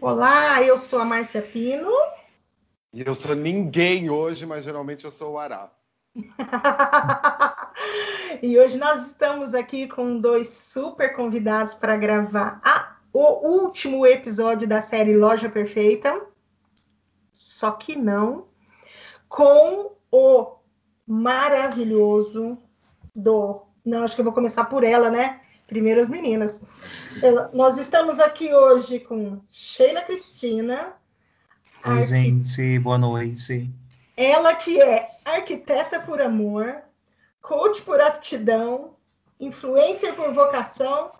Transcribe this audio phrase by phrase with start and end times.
[0.00, 1.90] Olá, eu sou a Márcia Pino.
[2.92, 5.72] E eu sou ninguém hoje, mas geralmente eu sou o Ará.
[8.42, 14.68] e hoje nós estamos aqui com dois super convidados para gravar a, o último episódio
[14.68, 16.20] da série Loja Perfeita.
[17.32, 18.46] Só que não
[19.28, 20.56] com o
[21.06, 22.58] maravilhoso
[23.14, 23.62] do.
[23.84, 25.40] Não, acho que eu vou começar por ela, né?
[25.66, 26.62] Primeiro as meninas.
[27.52, 30.92] nós estamos aqui hoje com Sheila Cristina.
[31.84, 32.08] Oi, arqu...
[32.08, 33.68] gente, boa noite.
[34.16, 36.76] Ela que é arquiteta por amor,
[37.42, 38.92] coach por aptidão,
[39.40, 41.10] influencer por vocação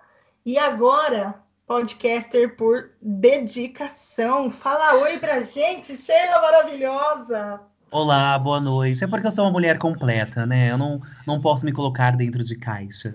[0.45, 1.35] e agora
[1.67, 4.49] podcaster por dedicação.
[4.49, 7.61] Fala oi pra gente, Sheila maravilhosa.
[7.91, 9.03] Olá, boa noite.
[9.03, 10.71] É porque eu sou uma mulher completa, né?
[10.71, 13.15] Eu não, não posso me colocar dentro de caixas.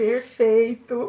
[0.00, 1.08] Perfeito.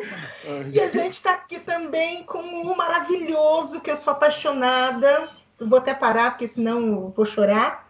[0.74, 5.30] E a gente está aqui também com um maravilhoso, que eu sou apaixonada.
[5.58, 7.90] Eu vou até parar, porque senão vou chorar.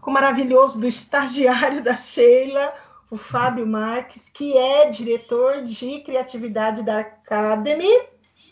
[0.00, 2.72] Com o maravilhoso do estagiário da Sheila,
[3.10, 7.90] o Fábio Marques, que é diretor de criatividade da Academy.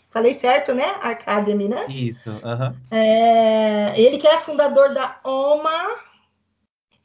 [0.09, 0.97] Falei certo, né?
[1.01, 1.85] Academy, né?
[1.87, 2.31] Isso.
[2.91, 5.95] É, ele que é fundador da OMA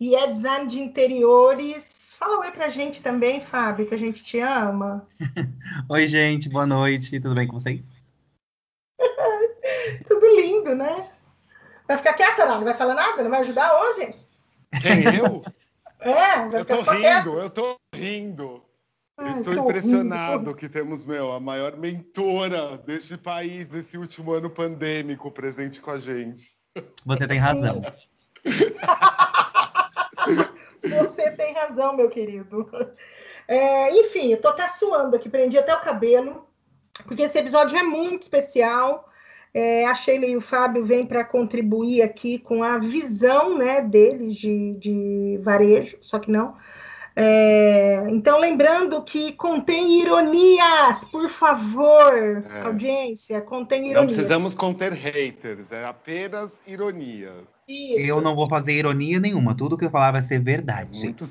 [0.01, 4.39] e é design de interiores Fala oi pra gente também, Fábio, que a gente te
[4.41, 5.09] ama.
[5.89, 7.81] oi, gente, boa noite, tudo bem com vocês?
[10.07, 11.11] tudo lindo, né?
[11.89, 12.59] Vai ficar quieta, não?
[12.59, 13.23] Não vai falar nada?
[13.25, 14.15] Não vai ajudar hoje?
[14.83, 15.43] Quem, eu?
[16.03, 17.29] É, vai eu tô rindo, quieto.
[17.29, 18.65] eu tô rindo.
[19.19, 20.55] Ai, Estou impressionado rindo.
[20.55, 25.99] que temos, meu, a maior mentora deste país nesse último ano pandêmico presente com a
[25.99, 26.51] gente.
[27.05, 27.83] Você tem razão.
[30.83, 32.71] Você tem razão, meu querido.
[33.49, 36.47] É, enfim, eu tô até suando aqui, prendi até o cabelo,
[37.05, 39.09] porque esse episódio é muito especial.
[39.53, 44.37] É, a Sheila e o Fábio vêm para contribuir aqui com a visão né, deles
[44.37, 46.57] de, de varejo, só que não.
[47.17, 52.63] É, então, lembrando que contém ironias, por favor, é.
[52.63, 54.01] audiência, contém ironias.
[54.01, 57.33] Não precisamos conter haters, é apenas ironia.
[57.71, 58.05] Isso.
[58.05, 59.55] Eu não vou fazer ironia nenhuma.
[59.55, 61.05] Tudo que eu falar vai ser verdade.
[61.05, 61.25] Muito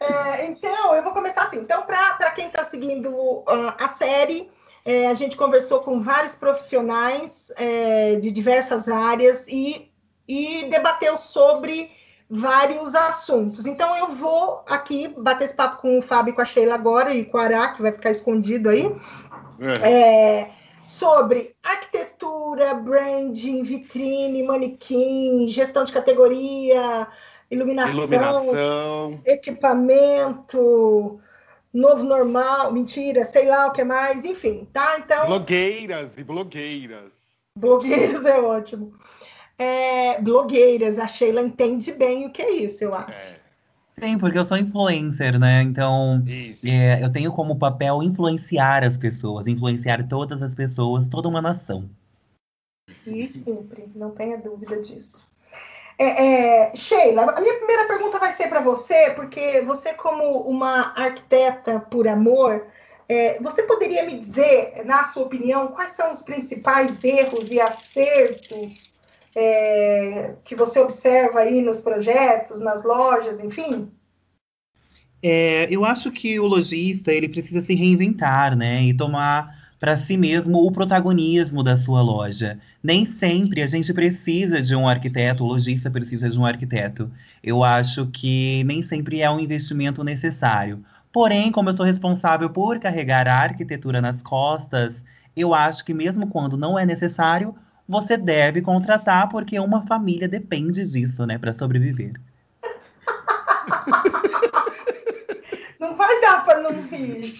[0.00, 1.58] é, então, eu vou começar assim.
[1.58, 4.50] Então, para quem está seguindo uh, a série,
[4.84, 9.90] é, a gente conversou com vários profissionais é, de diversas áreas e,
[10.28, 11.90] e debateu sobre
[12.28, 13.64] vários assuntos.
[13.64, 17.14] Então, eu vou aqui bater esse papo com o Fábio e com a Sheila agora
[17.14, 18.94] e com o Ará, que vai ficar escondido aí.
[19.82, 19.90] É.
[19.90, 27.06] é sobre arquitetura, branding, vitrine, manequim, gestão de categoria,
[27.50, 31.20] iluminação, iluminação, equipamento,
[31.72, 34.98] novo normal, mentira, sei lá o que mais, enfim, tá?
[34.98, 35.26] Então.
[35.26, 37.12] Blogueiras e blogueiras.
[37.54, 38.94] Blogueiras é ótimo.
[39.58, 43.34] É, blogueiras, a Sheila entende bem o que é isso, eu acho.
[43.34, 43.37] É.
[44.00, 45.62] Sim, porque eu sou influencer, né?
[45.62, 46.22] Então,
[46.64, 51.88] é, eu tenho como papel influenciar as pessoas, influenciar todas as pessoas, toda uma nação.
[53.06, 55.28] E cumpre, não tenha dúvida disso.
[55.98, 60.92] É, é, Sheila, a minha primeira pergunta vai ser para você, porque você, como uma
[60.96, 62.66] arquiteta por amor,
[63.08, 68.92] é, você poderia me dizer, na sua opinião, quais são os principais erros e acertos
[69.34, 73.90] é, que você observa aí nos projetos, nas lojas, enfim?
[75.22, 80.16] É, eu acho que o lojista ele precisa se reinventar, né, e tomar para si
[80.16, 82.58] mesmo o protagonismo da sua loja.
[82.82, 87.10] Nem sempre a gente precisa de um arquiteto, o lojista precisa de um arquiteto.
[87.42, 90.84] Eu acho que nem sempre é um investimento necessário.
[91.12, 95.04] Porém, como eu sou responsável por carregar a arquitetura nas costas,
[95.36, 97.54] eu acho que mesmo quando não é necessário,
[97.88, 102.12] você deve contratar, porque uma família depende disso, né, para sobreviver.
[105.80, 107.36] Não vai dar para não rir.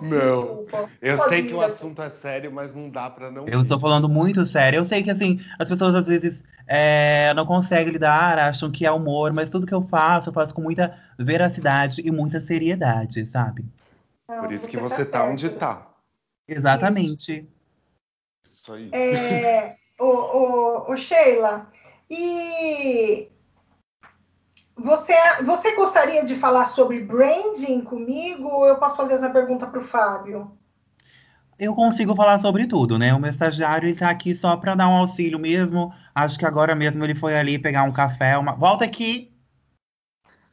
[0.00, 0.18] Não.
[0.18, 0.90] Desculpa.
[1.00, 3.46] Eu sei que o assunto é sério, mas não dá para não.
[3.46, 4.78] Eu estou falando muito sério.
[4.78, 8.90] Eu sei que assim as pessoas às vezes é, não conseguem lidar, acham que é
[8.90, 13.62] humor, mas tudo que eu faço, eu faço com muita veracidade e muita seriedade, sabe?
[14.26, 15.86] Não, Por isso que você tá, tá onde tá.
[16.48, 17.46] Exatamente.
[18.42, 18.88] Isso, isso aí.
[18.92, 21.66] É, o, o, o Sheila,
[22.10, 23.30] e
[24.76, 29.80] você, você gostaria de falar sobre branding comigo ou eu posso fazer essa pergunta para
[29.80, 30.50] o Fábio?
[31.58, 33.14] Eu consigo falar sobre tudo, né?
[33.14, 35.94] O meu estagiário está aqui só para dar um auxílio mesmo.
[36.14, 38.36] Acho que agora mesmo ele foi ali pegar um café.
[38.36, 38.52] Uma...
[38.54, 39.32] Volta aqui!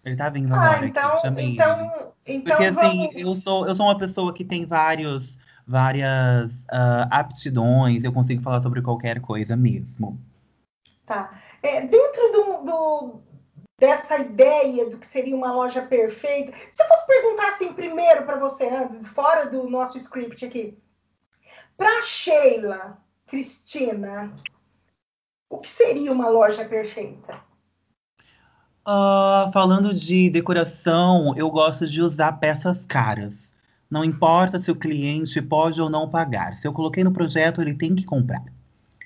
[0.05, 0.85] Ele tá vindo ah, agora.
[0.85, 1.41] Então, aqui.
[1.41, 5.38] então, então, Porque assim, eu sou, eu sou uma pessoa que tem vários
[5.69, 10.19] várias uh, aptidões, eu consigo falar sobre qualquer coisa mesmo.
[11.05, 11.39] Tá.
[11.61, 13.21] É, dentro do, do,
[13.79, 18.37] dessa ideia do que seria uma loja perfeita, se eu fosse perguntar assim primeiro para
[18.37, 20.75] você, antes, fora do nosso script aqui,
[21.77, 24.33] para Sheila, Cristina,
[25.51, 27.39] o que seria uma loja perfeita?
[28.87, 33.48] Uh, falando de decoração, eu gosto de usar peças caras.
[33.89, 36.55] Não importa se o cliente pode ou não pagar.
[36.55, 38.43] Se eu coloquei no projeto, ele tem que comprar.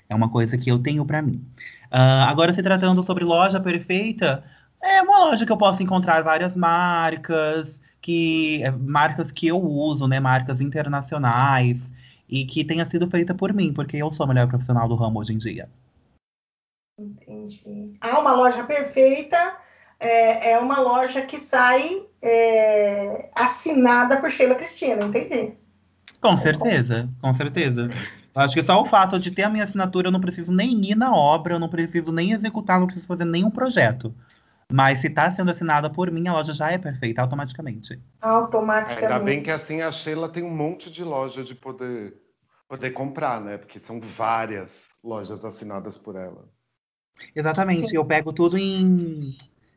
[0.08, 1.44] É uma coisa que eu tenho para mim.
[1.86, 4.44] Uh, agora, se tratando sobre loja perfeita,
[4.82, 10.06] é uma loja que eu posso encontrar várias marcas, que é, marcas que eu uso,
[10.06, 11.80] né, marcas internacionais,
[12.28, 15.20] e que tenha sido feita por mim, porque eu sou a melhor profissional do ramo
[15.20, 15.68] hoje em dia.
[16.98, 17.96] Entendi.
[18.00, 19.56] Ah, uma loja perfeita
[20.04, 25.54] é, é uma loja que sai é, assinada por Sheila Cristina, entendi.
[26.20, 27.88] Com certeza, com certeza.
[28.34, 30.94] Acho que só o fato de ter a minha assinatura, eu não preciso nem ir
[30.94, 34.14] na obra, eu não preciso nem executar, não preciso fazer nenhum projeto.
[34.70, 38.00] Mas se está sendo assinada por mim, a loja já é perfeita automaticamente.
[38.20, 39.12] Automaticamente.
[39.12, 42.14] Ainda bem que assim a Sheila tem um monte de loja de poder,
[42.68, 43.56] poder comprar, né?
[43.56, 46.48] Porque são várias lojas assinadas por ela.
[47.36, 47.88] Exatamente.
[47.88, 47.96] Sim.
[47.96, 49.36] Eu pego tudo em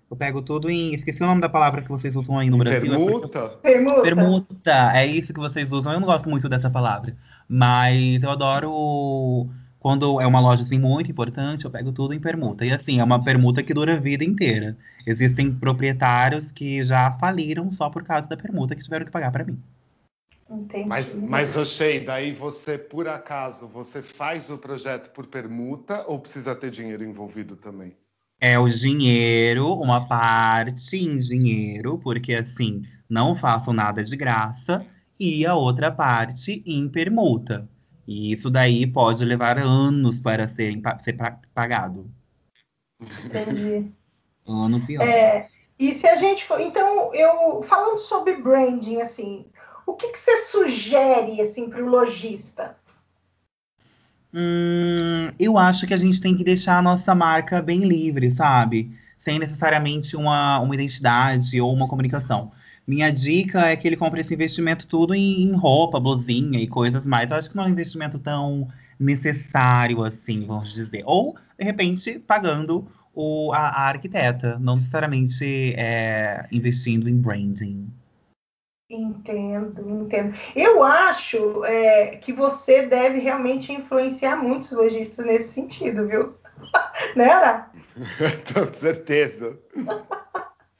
[0.09, 0.93] eu pego tudo em.
[0.93, 2.89] Esqueci o nome da palavra que vocês usam aí no Brasil.
[2.89, 3.59] Permuta?
[3.63, 4.01] É Permuta.
[4.01, 4.91] Permuta.
[4.95, 5.93] É isso que vocês usam.
[5.93, 7.15] Eu não gosto muito dessa palavra.
[7.47, 9.49] Mas eu adoro.
[9.79, 12.65] Quando é uma loja assim muito importante, eu pego tudo em permuta.
[12.65, 14.77] E assim, é uma permuta que dura a vida inteira.
[15.05, 19.45] Existem proprietários que já faliram só por causa da permuta que tiveram que pagar para
[19.45, 19.61] mim.
[20.49, 20.87] Entendi.
[20.87, 21.53] Mas, mas
[22.05, 27.55] daí você, por acaso, você faz o projeto por permuta ou precisa ter dinheiro envolvido
[27.55, 27.95] também?
[28.39, 34.85] É o dinheiro, uma parte em dinheiro, porque assim, não faço nada de graça,
[35.19, 37.67] e a outra parte em permuta.
[38.07, 41.17] E isso daí pode levar anos para ser, ser
[41.53, 42.09] pagado.
[43.25, 43.91] Entendi.
[44.47, 44.89] E anos.
[44.89, 46.59] É, e se a gente for.
[46.61, 49.45] Então, eu falando sobre branding, assim,
[49.85, 52.76] o que, que você sugere assim, para o lojista?
[54.39, 58.95] Hum, eu acho que a gente tem que deixar a nossa marca bem livre, sabe?
[59.19, 62.51] Sem necessariamente uma, uma identidade ou uma comunicação.
[62.85, 67.03] Minha dica é que ele compre esse investimento tudo em, em roupa, blusinha e coisas
[67.03, 67.31] mais.
[67.31, 68.67] Eu acho que não é um investimento tão
[68.99, 71.01] necessário assim, vamos dizer.
[71.07, 77.87] Ou, de repente, pagando o, a, a arquiteta, não necessariamente é, investindo em branding.
[78.89, 80.33] Entendo, entendo.
[80.55, 86.35] Eu acho é, que você deve realmente influenciar muitos lojistas nesse sentido, viu?
[87.15, 87.69] né, Ara?
[88.53, 89.59] Com certeza.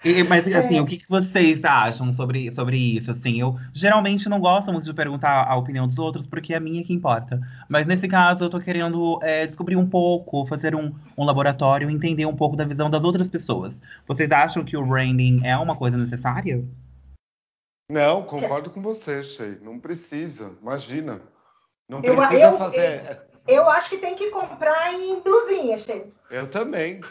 [0.06, 0.82] E, mas assim, é.
[0.82, 3.12] o que, que, vocês acham sobre, sobre isso?
[3.12, 6.62] Assim, eu geralmente não gosto muito de perguntar a opinião dos outros, porque é a
[6.62, 7.42] minha que importa.
[7.68, 12.26] Mas nesse caso, eu tô querendo é, descobrir um pouco, fazer um, um laboratório, entender
[12.26, 13.78] um pouco da visão das outras pessoas.
[14.08, 16.64] Vocês acham que o branding é uma coisa necessária?
[17.90, 19.58] Não, concordo com você, Shei.
[19.62, 21.22] Não precisa, imagina.
[21.90, 23.22] Não precisa eu, eu, fazer.
[23.48, 26.14] Eu, eu, acho que tem que comprar em blusinha, Shei.
[26.30, 27.02] Eu também.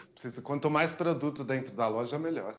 [0.43, 2.55] Quanto mais produto dentro da loja, melhor.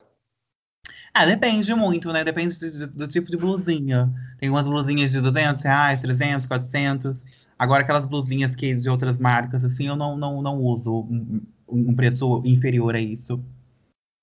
[1.13, 2.23] Ah, depende muito, né?
[2.23, 4.11] Depende do, do, tipo de blusinha.
[4.39, 7.25] Tem umas blusinhas de 200 reais, 300, 400.
[7.57, 11.95] Agora, aquelas blusinhas que de outras marcas, assim, eu não, não, não uso um, um
[11.95, 13.43] preço inferior a isso.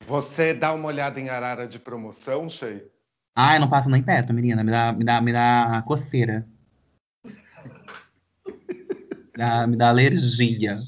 [0.06, 2.88] Você dá uma olhada em arara de promoção, Shei?
[3.38, 4.64] Ai, não passa nem perto, menina.
[4.64, 6.47] Me dá, me dá, me dá coceira.
[7.23, 7.35] Me
[9.37, 10.81] dá, me dá alergia.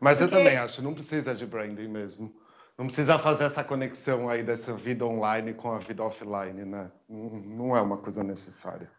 [0.00, 2.34] Mas eu também acho, não precisa de branding mesmo.
[2.78, 6.90] Não precisa fazer essa conexão aí dessa vida online com a vida offline, né?
[7.06, 8.90] Não é uma coisa necessária.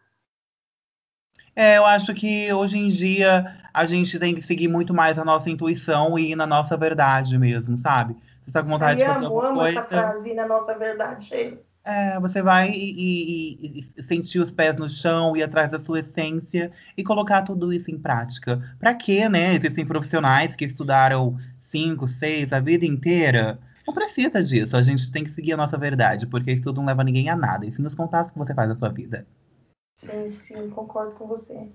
[1.56, 5.24] É, eu acho que hoje em dia a gente tem que seguir muito mais a
[5.24, 8.16] nossa intuição e ir na nossa verdade mesmo, sabe?
[8.44, 9.80] Você tá com vontade Ai, de fazer amo, amo coisa...
[9.80, 11.69] essa frase, na nossa verdade, Sheila.
[11.84, 16.00] É, você vai e, e, e, sentir os pés no chão, ir atrás da sua
[16.00, 18.60] essência e colocar tudo isso em prática.
[18.78, 19.54] Para quê, né?
[19.54, 23.58] Existem profissionais que estudaram cinco, seis, a vida inteira.
[23.86, 24.76] Não precisa disso.
[24.76, 27.64] A gente tem que seguir a nossa verdade, porque isso não leva ninguém a nada.
[27.64, 29.26] E sim os contatos que você faz na sua vida.
[29.96, 31.68] Sim, sim, concordo com você.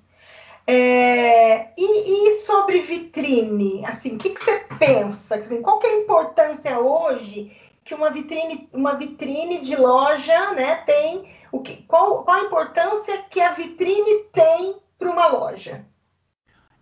[0.68, 5.36] É, e, e, sobre vitrine, assim, o que, que você pensa?
[5.36, 10.78] Assim, qual que é a importância hoje que uma vitrine, uma vitrine de loja, né,
[10.78, 15.86] tem o que, qual, qual a importância que a vitrine tem para uma loja?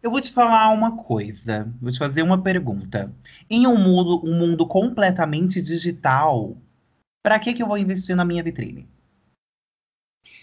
[0.01, 3.13] Eu vou te falar uma coisa, vou te fazer uma pergunta.
[3.49, 6.57] Em um mundo, um mundo completamente digital,
[7.21, 8.87] para que, que eu vou investir na minha vitrine?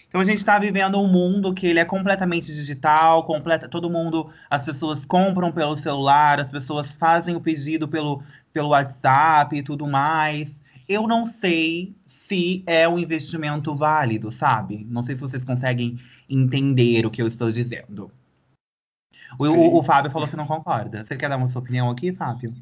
[0.07, 4.31] Então a gente está vivendo um mundo que ele é completamente digital, completa, todo mundo,
[4.49, 9.87] as pessoas compram pelo celular, as pessoas fazem o pedido pelo, pelo WhatsApp e tudo
[9.87, 10.49] mais.
[10.87, 14.85] Eu não sei se é um investimento válido, sabe?
[14.89, 18.11] Não sei se vocês conseguem entender o que eu estou dizendo.
[19.39, 21.05] O, o, o, Fábio falou que não concorda.
[21.05, 22.53] Você quer dar uma sua opinião aqui, Fábio?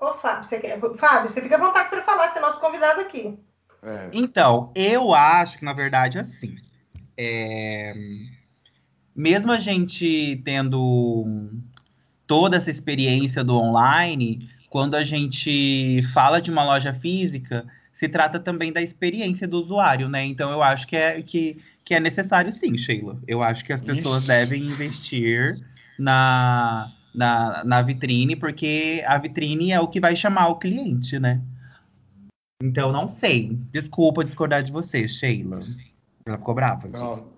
[0.00, 0.80] Ô, Fábio, você quer...
[0.96, 3.38] Fábio, você fica à vontade para falar, você é nosso convidado aqui.
[3.82, 4.10] É.
[4.12, 6.56] Então, eu acho que, na verdade, assim.
[7.16, 7.92] É...
[9.14, 11.50] Mesmo a gente tendo
[12.26, 18.40] toda essa experiência do online, quando a gente fala de uma loja física, se trata
[18.40, 20.24] também da experiência do usuário, né?
[20.24, 23.20] Então eu acho que é, que, que é necessário sim, Sheila.
[23.28, 24.28] Eu acho que as pessoas Ixi.
[24.28, 25.60] devem investir
[25.98, 31.42] na, na, na vitrine, porque a vitrine é o que vai chamar o cliente, né?
[32.62, 33.50] Então, não sei.
[33.70, 35.60] Desculpa discordar de você, Sheila.
[36.24, 36.88] Ela ficou brava.
[36.88, 37.28] Não.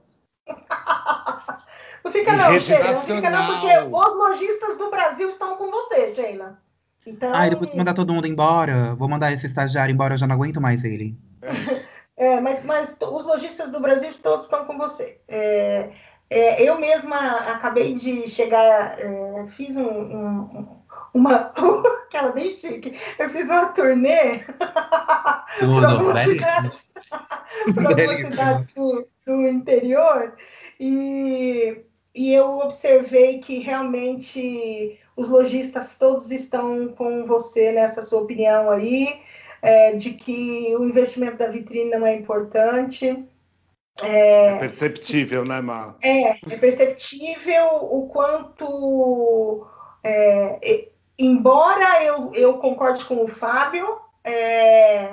[2.05, 2.93] não fica não, Sheila.
[2.93, 6.63] Não fica não, porque os lojistas do Brasil estão com você, Sheila.
[7.07, 7.35] Então...
[7.35, 10.35] Ai, depois de mandar todo mundo embora, vou mandar esse estagiário embora, eu já não
[10.35, 11.17] aguento mais ele.
[12.17, 15.19] É, mas, mas os lojistas do Brasil todos estão com você.
[15.27, 15.91] É,
[16.31, 17.17] é, eu mesma
[17.53, 20.79] acabei de chegar, é, fiz um, um,
[21.13, 21.53] uma.
[22.07, 22.97] Aquela bem chique.
[23.19, 25.45] Eu fiz uma turnê para
[26.25, 26.93] cidades,
[27.67, 30.35] algumas cidades do, do interior
[30.79, 31.83] e,
[32.15, 39.21] e eu observei que realmente os lojistas todos estão com você nessa sua opinião aí,
[39.63, 43.25] é, de que o investimento da vitrine não é importante.
[44.03, 45.97] É, é perceptível, né, Mar?
[46.03, 49.67] É, é perceptível o quanto
[50.03, 55.13] é, embora eu, eu concorde com o Fábio, é,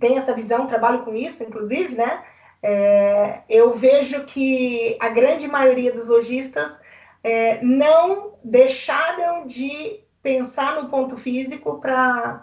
[0.00, 2.24] tem essa visão, trabalho com isso, inclusive, né?
[2.62, 6.80] É, eu vejo que a grande maioria dos lojistas
[7.22, 12.42] é, não deixaram de pensar no ponto físico para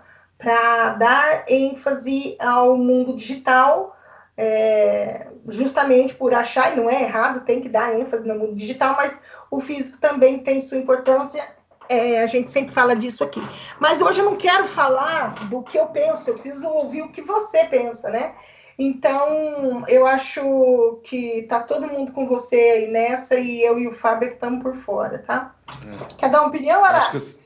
[0.97, 3.97] dar ênfase ao mundo digital,
[4.37, 8.95] é, justamente por achar, e não é errado, tem que dar ênfase no mundo digital,
[8.95, 11.55] mas o físico também tem sua importância
[11.89, 13.41] é, a gente sempre fala disso aqui.
[13.79, 17.21] Mas hoje eu não quero falar do que eu penso, eu preciso ouvir o que
[17.21, 18.33] você pensa, né?
[18.77, 23.95] Então, eu acho que tá todo mundo com você aí nessa e eu e o
[23.95, 25.55] Fábio estamos por fora, tá?
[25.67, 26.15] É.
[26.15, 26.97] Quer dar uma opinião, Ara?
[26.97, 27.39] Acho que os,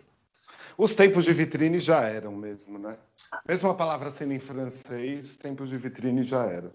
[0.76, 2.98] os, tempos de vitrine já eram mesmo, né?
[3.48, 6.72] Mesmo a palavra sendo em francês, tempos de vitrine já eram.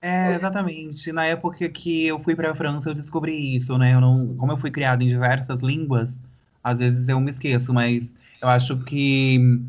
[0.00, 1.12] É, exatamente.
[1.12, 3.94] Na época que eu fui para a França, eu descobri isso, né?
[3.94, 6.12] Eu não, como eu fui criado em diversas línguas,
[6.62, 9.60] às vezes eu me esqueço, mas eu acho que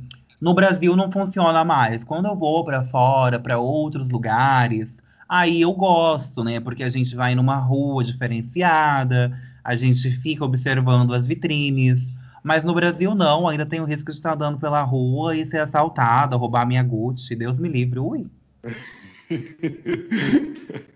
[0.44, 2.04] no Brasil não funciona mais.
[2.04, 4.94] Quando eu vou para fora, para outros lugares,
[5.28, 6.60] aí eu gosto, né?
[6.60, 12.14] Porque a gente vai numa rua diferenciada, a gente fica observando as vitrines.
[12.44, 15.60] Mas no Brasil não, ainda tem o risco de estar andando pela rua e ser
[15.60, 17.38] assaltada, roubar minha Gucci.
[17.38, 18.00] Deus me livre.
[18.00, 18.30] Ui.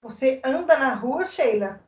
[0.00, 1.80] Você anda na rua, Sheila?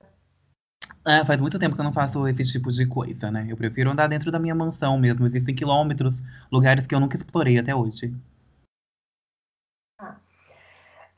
[1.07, 3.47] É, faz muito tempo que eu não faço esse tipo de coisa, né?
[3.49, 5.27] Eu prefiro andar dentro da minha mansão mesmo.
[5.27, 6.15] Existem quilômetros,
[6.51, 8.15] lugares que eu nunca explorei até hoje.
[10.01, 10.17] Ah.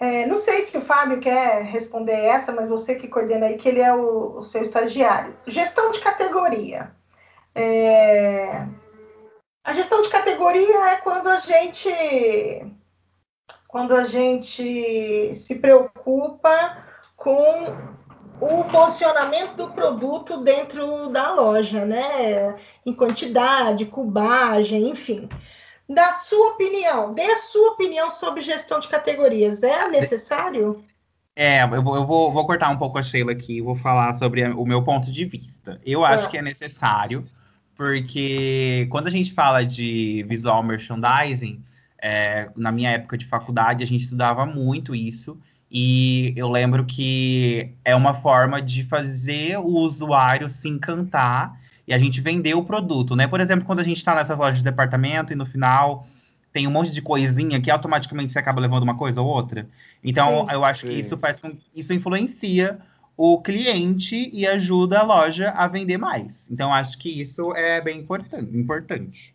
[0.00, 3.68] É, não sei se o Fábio quer responder essa, mas você que coordena aí, que
[3.68, 5.36] ele é o, o seu estagiário.
[5.46, 6.90] Gestão de categoria.
[7.54, 8.66] É...
[9.62, 11.88] A gestão de categoria é quando a gente
[13.68, 16.84] quando a gente se preocupa
[17.16, 17.95] com
[18.40, 22.54] o posicionamento do produto dentro da loja, né?
[22.84, 25.28] Em quantidade, cubagem, enfim.
[25.88, 29.62] Da sua opinião, dê a sua opinião sobre gestão de categorias.
[29.62, 30.84] É necessário?
[31.34, 34.44] É, eu vou, eu vou, vou cortar um pouco a Sheila aqui, vou falar sobre
[34.44, 35.80] o meu ponto de vista.
[35.84, 36.30] Eu acho é.
[36.30, 37.26] que é necessário,
[37.76, 41.62] porque quando a gente fala de visual merchandising,
[42.00, 45.38] é, na minha época de faculdade, a gente estudava muito isso.
[45.70, 51.98] E eu lembro que é uma forma de fazer o usuário se encantar e a
[51.98, 53.26] gente vender o produto, né?
[53.26, 56.06] Por exemplo, quando a gente está nessas lojas de departamento e no final
[56.52, 59.68] tem um monte de coisinha que automaticamente você acaba levando uma coisa ou outra.
[60.02, 60.88] Então, sim, eu acho sim.
[60.88, 62.78] que isso faz com isso influencia
[63.16, 66.50] o cliente e ajuda a loja a vender mais.
[66.50, 68.56] Então, acho que isso é bem importante.
[68.56, 69.34] importante.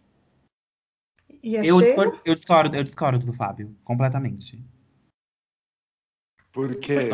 [1.43, 4.63] Eu discordo, eu, discordo, eu discordo do Fábio, completamente.
[6.51, 7.09] Por quê?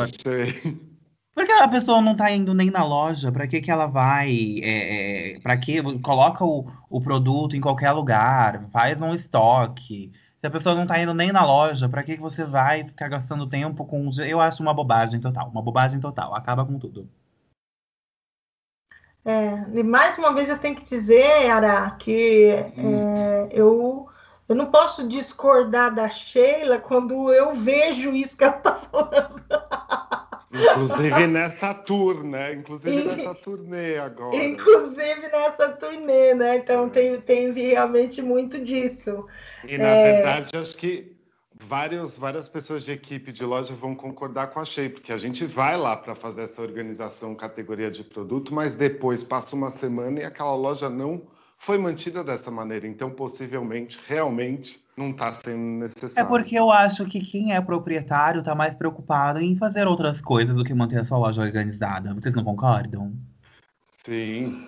[1.34, 4.60] Porque a pessoa não tá indo nem na loja, para que que ela vai?
[4.64, 10.12] É, é, para que coloca o, o produto em qualquer lugar, faz um estoque.
[10.40, 13.08] Se a pessoa não tá indo nem na loja, para que, que você vai ficar
[13.08, 14.10] gastando tempo com.
[14.26, 15.50] Eu acho uma bobagem total.
[15.50, 16.34] Uma bobagem total.
[16.36, 17.08] Acaba com tudo.
[19.26, 23.02] É, e mais uma vez eu tenho que dizer, Ara, que hum.
[23.02, 23.97] é, eu,
[24.48, 29.42] eu não posso discordar da Sheila quando eu vejo isso que ela está falando.
[30.50, 32.54] Inclusive nessa tour, né?
[32.54, 34.36] Inclusive nessa turnê agora.
[34.38, 36.58] Inclusive nessa turnê, né?
[36.58, 39.26] Então tem, tem realmente muito disso.
[39.68, 40.14] E na é...
[40.14, 41.18] verdade, acho que
[41.54, 45.46] vários, várias pessoas de equipe de loja vão concordar com a Shea, porque a gente
[45.46, 50.24] vai lá para fazer essa organização categoria de produto, mas depois passa uma semana e
[50.24, 51.28] aquela loja não
[51.58, 52.88] foi mantida dessa maneira.
[52.88, 56.20] Então, possivelmente, realmente, não está sendo necessário.
[56.20, 60.56] É porque eu acho que quem é proprietário está mais preocupado em fazer outras coisas
[60.56, 62.14] do que manter a sua loja organizada.
[62.14, 63.14] Vocês não concordam?
[63.82, 64.68] Sim.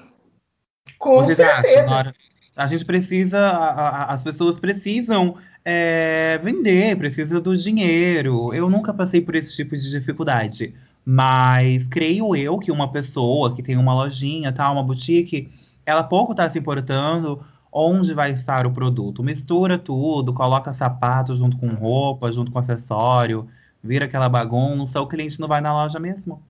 [0.98, 1.96] Com Vocês certeza.
[1.96, 2.14] Acham,
[2.56, 8.54] a gente precisa, a, a, as pessoas precisam é, vender, precisa do dinheiro.
[8.54, 10.76] Eu nunca passei por esse tipo de dificuldade.
[11.06, 15.50] Mas creio eu que uma pessoa que tem uma lojinha, tá, uma boutique,
[15.90, 19.24] ela pouco está se importando onde vai estar o produto.
[19.24, 23.48] Mistura tudo, coloca sapato junto com roupa, junto com acessório,
[23.84, 26.44] vira aquela bagunça, o cliente não vai na loja mesmo.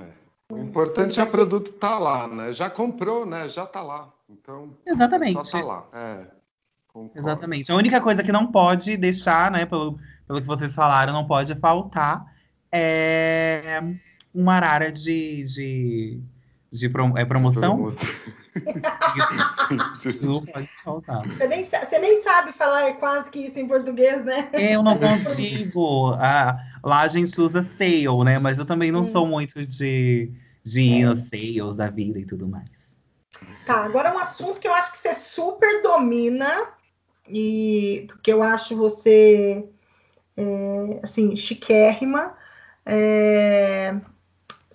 [0.00, 0.06] É.
[0.52, 2.52] O importante é o produto estar tá lá, né?
[2.52, 3.48] Já comprou, né?
[3.48, 4.12] Já está lá.
[4.28, 5.46] Então, Exatamente.
[5.46, 5.86] só tá lá.
[5.92, 6.26] É.
[7.14, 7.70] Exatamente.
[7.70, 11.54] A única coisa que não pode deixar, né, pelo, pelo que vocês falaram, não pode
[11.56, 12.26] faltar
[12.72, 13.80] é
[14.34, 16.20] uma arara de, de,
[16.70, 17.88] de prom é, promoção.
[20.20, 21.26] não pode faltar.
[21.28, 24.48] Você nem, você nem sabe falar quase que isso em português, né?
[24.52, 26.12] Eu não consigo.
[26.18, 28.38] ah, lá a gente usa sale, né?
[28.38, 29.04] Mas eu também não hum.
[29.04, 30.30] sou muito de,
[30.62, 31.06] de ir é.
[31.06, 32.68] nos sales da vida e tudo mais.
[33.66, 36.68] Tá, agora um assunto que eu acho que você super domina,
[37.28, 39.64] e porque eu acho você
[40.36, 42.34] é, assim chiquérrima.
[42.84, 43.94] É,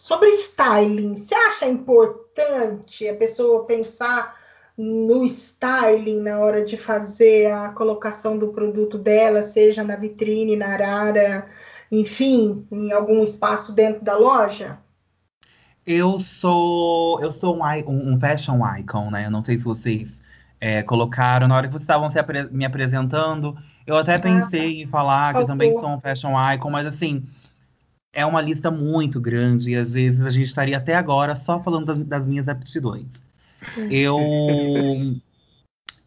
[0.03, 4.35] sobre styling, você acha importante a pessoa pensar
[4.77, 10.73] no styling na hora de fazer a colocação do produto dela, seja na vitrine, na
[10.73, 11.47] arara,
[11.89, 14.77] enfim, em algum espaço dentro da loja?
[15.87, 19.27] Eu sou eu sou um, um fashion icon, né?
[19.27, 20.21] Eu não sei se vocês
[20.59, 23.55] é, colocaram na hora que vocês estavam apre me apresentando.
[23.87, 27.25] Eu até ah, pensei em falar que eu também sou um fashion icon, mas assim,
[28.13, 31.95] é uma lista muito grande e às vezes a gente estaria até agora só falando
[32.05, 33.07] das minhas aptidões.
[33.89, 34.17] Eu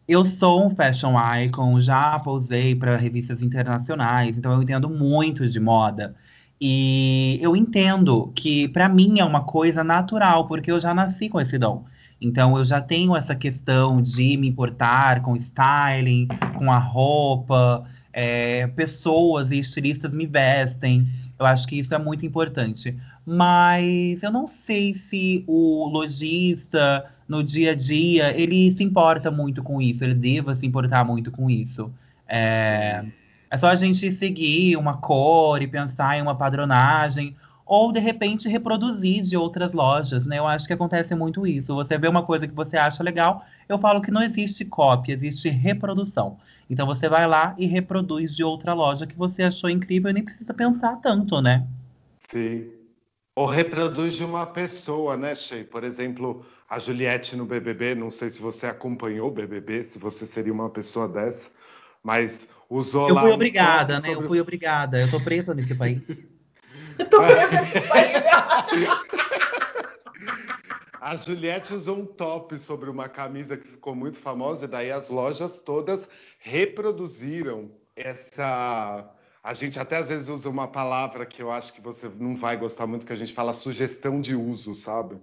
[0.07, 5.59] eu sou um fashion icon, já posei para revistas internacionais, então eu entendo muito de
[5.59, 6.15] moda.
[6.59, 11.41] E eu entendo que para mim é uma coisa natural, porque eu já nasci com
[11.41, 11.85] esse dom.
[12.21, 18.67] Então eu já tenho essa questão de me importar com styling, com a roupa, é,
[18.67, 21.07] pessoas e estilistas me vestem.
[21.37, 22.97] Eu acho que isso é muito importante.
[23.25, 29.61] Mas eu não sei se o lojista, no dia a dia, ele se importa muito
[29.61, 31.91] com isso, ele deva se importar muito com isso.
[32.27, 33.03] É,
[33.49, 37.35] é só a gente seguir uma cor e pensar em uma padronagem
[37.67, 40.39] ou de repente reproduzir de outras lojas, né?
[40.39, 41.75] Eu acho que acontece muito isso.
[41.75, 45.49] Você vê uma coisa que você acha legal, eu falo que não existe cópia, existe
[45.49, 46.37] reprodução.
[46.69, 50.23] Então você vai lá e reproduz de outra loja que você achou incrível e nem
[50.23, 51.67] precisa pensar tanto, né?
[52.19, 52.71] Sim.
[53.35, 55.63] Ou reproduz de uma pessoa, né, Shea?
[55.63, 60.25] Por exemplo, a Juliette no BBB, não sei se você acompanhou o BBB, se você
[60.25, 61.51] seria uma pessoa dessa,
[62.01, 63.09] mas usou.
[63.09, 64.07] Eu fui obrigada, né?
[64.07, 64.23] Sobre...
[64.23, 64.99] Eu fui obrigada.
[64.99, 66.01] Eu tô presa nesse país.
[67.05, 67.61] Tô presa.
[70.99, 75.09] A Juliette usou um top sobre uma camisa que ficou muito famosa, e daí as
[75.09, 76.07] lojas todas
[76.39, 79.09] reproduziram essa.
[79.41, 82.57] A gente até às vezes usa uma palavra que eu acho que você não vai
[82.57, 85.17] gostar muito, que a gente fala sugestão de uso, sabe?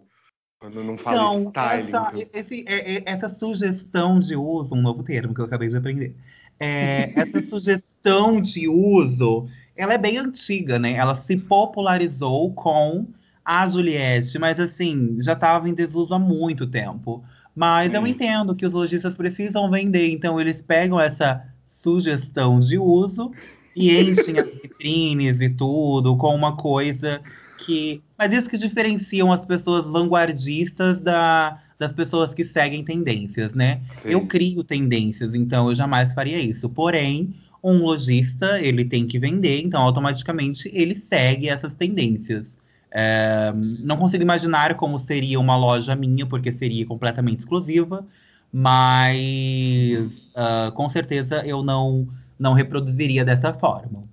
[0.59, 1.89] Quando não fala então, styling.
[1.89, 2.41] Essa, então...
[2.41, 6.17] esse, é, é, essa sugestão de uso, um novo termo que eu acabei de aprender.
[6.59, 10.93] É, essa sugestão de uso ela é bem antiga, né?
[10.93, 13.07] Ela se popularizou com
[13.45, 17.23] a Juliette, mas assim, já estava em desuso há muito tempo.
[17.55, 17.97] Mas Sim.
[17.97, 23.33] eu entendo que os lojistas precisam vender, então eles pegam essa sugestão de uso
[23.77, 27.21] e enchem as vitrines e tudo com uma coisa
[27.59, 28.03] que.
[28.17, 33.81] Mas isso que diferenciam as pessoas vanguardistas da, das pessoas que seguem tendências, né?
[34.03, 34.11] Sim.
[34.11, 36.69] Eu crio tendências, então eu jamais faria isso.
[36.69, 42.47] Porém, um lojista ele tem que vender, então automaticamente ele segue essas tendências.
[42.91, 48.07] É, não consigo imaginar como seria uma loja minha, porque seria completamente exclusiva,
[48.53, 52.07] Mas uh, com certeza eu não,
[52.39, 54.05] não reproduziria dessa forma.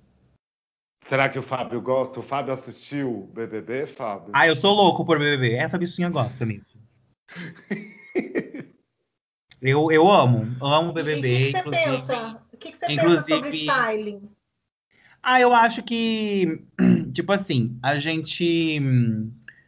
[1.04, 2.18] Será que o Fábio gosta?
[2.18, 4.30] O Fábio assistiu BBB, Fábio?
[4.32, 5.54] Ah, eu sou louco por BBB.
[5.54, 6.64] Essa bichinha gosta mesmo.
[9.60, 11.18] eu, eu amo, amo BBB.
[11.18, 12.42] o que, que você pensa?
[12.62, 13.24] O que, que você inclusive...
[13.24, 14.30] pensa sobre styling?
[15.20, 16.62] Ah, eu acho que,
[17.12, 18.80] tipo assim, a gente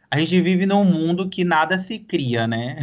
[0.09, 2.77] a gente vive num mundo que nada se cria, né?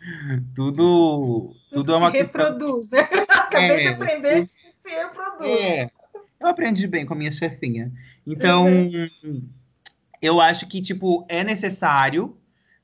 [0.54, 3.20] tudo, tudo, é uma se reproduz, questão...
[3.20, 3.26] né?
[3.28, 4.50] Acabei é, de aprender
[4.86, 5.50] se reproduz.
[5.50, 5.90] É,
[6.40, 7.92] eu aprendi bem com a minha chefinha.
[8.26, 9.42] Então, uhum.
[10.20, 12.36] eu acho que, tipo, é necessário,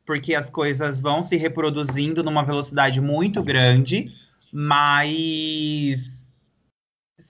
[0.07, 4.13] porque as coisas vão se reproduzindo numa velocidade muito grande,
[4.53, 6.14] mas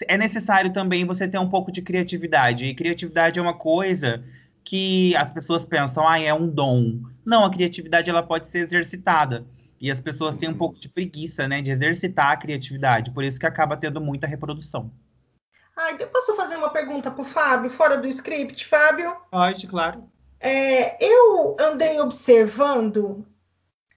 [0.07, 2.67] é necessário também você ter um pouco de criatividade.
[2.67, 4.25] E criatividade é uma coisa
[4.65, 7.01] que as pessoas pensam, ah, é um dom.
[7.25, 9.47] Não, a criatividade ela pode ser exercitada.
[9.81, 13.11] E as pessoas têm um pouco de preguiça, né, de exercitar a criatividade.
[13.11, 14.91] Por isso que acaba tendo muita reprodução.
[15.77, 19.15] Ah, eu posso fazer uma pergunta para o Fábio, fora do script, Fábio?
[19.31, 20.09] Pode, claro.
[20.41, 23.27] É, eu andei observando,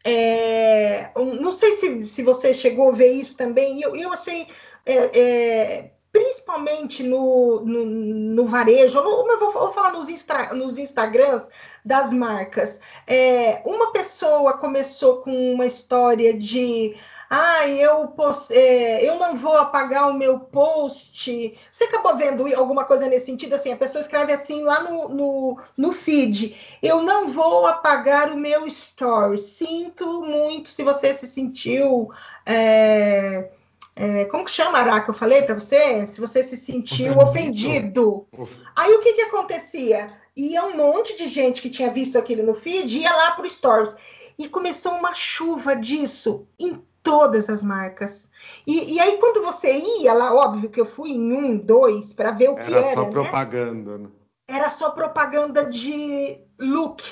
[0.03, 4.47] é, não sei se, se você chegou a ver isso também, eu, eu achei,
[4.93, 11.47] é, é principalmente no, no, no varejo, eu vou, vou, falar nos, instra, nos Instagrams
[11.85, 12.79] das marcas.
[13.05, 16.95] É, uma pessoa começou com uma história de
[17.29, 18.13] ah, eu,
[18.51, 21.59] é, eu não vou apagar o meu post.
[21.71, 23.53] Você acabou vendo alguma coisa nesse sentido?
[23.53, 28.37] Assim, a pessoa escreve assim lá no, no, no feed: Eu não vou apagar o
[28.37, 29.37] meu story.
[29.37, 32.09] Sinto muito se você se sentiu.
[32.45, 33.51] É,
[33.99, 36.05] é, como que chama, Ara, que eu falei para você?
[36.05, 38.27] Se você se sentiu ofendido.
[38.31, 38.61] ofendido.
[38.75, 40.09] Aí o que, que acontecia?
[40.35, 43.95] Ia um monte de gente que tinha visto aquilo no feed, ia lá pro Stories.
[44.37, 48.29] E começou uma chuva disso em todas as marcas.
[48.67, 52.31] E, e, aí, quando você ia lá, óbvio que eu fui em um, dois, para
[52.31, 52.85] ver o era que era.
[52.85, 53.11] Era só né?
[53.11, 54.09] propaganda, né?
[54.47, 57.03] Era só propaganda de look.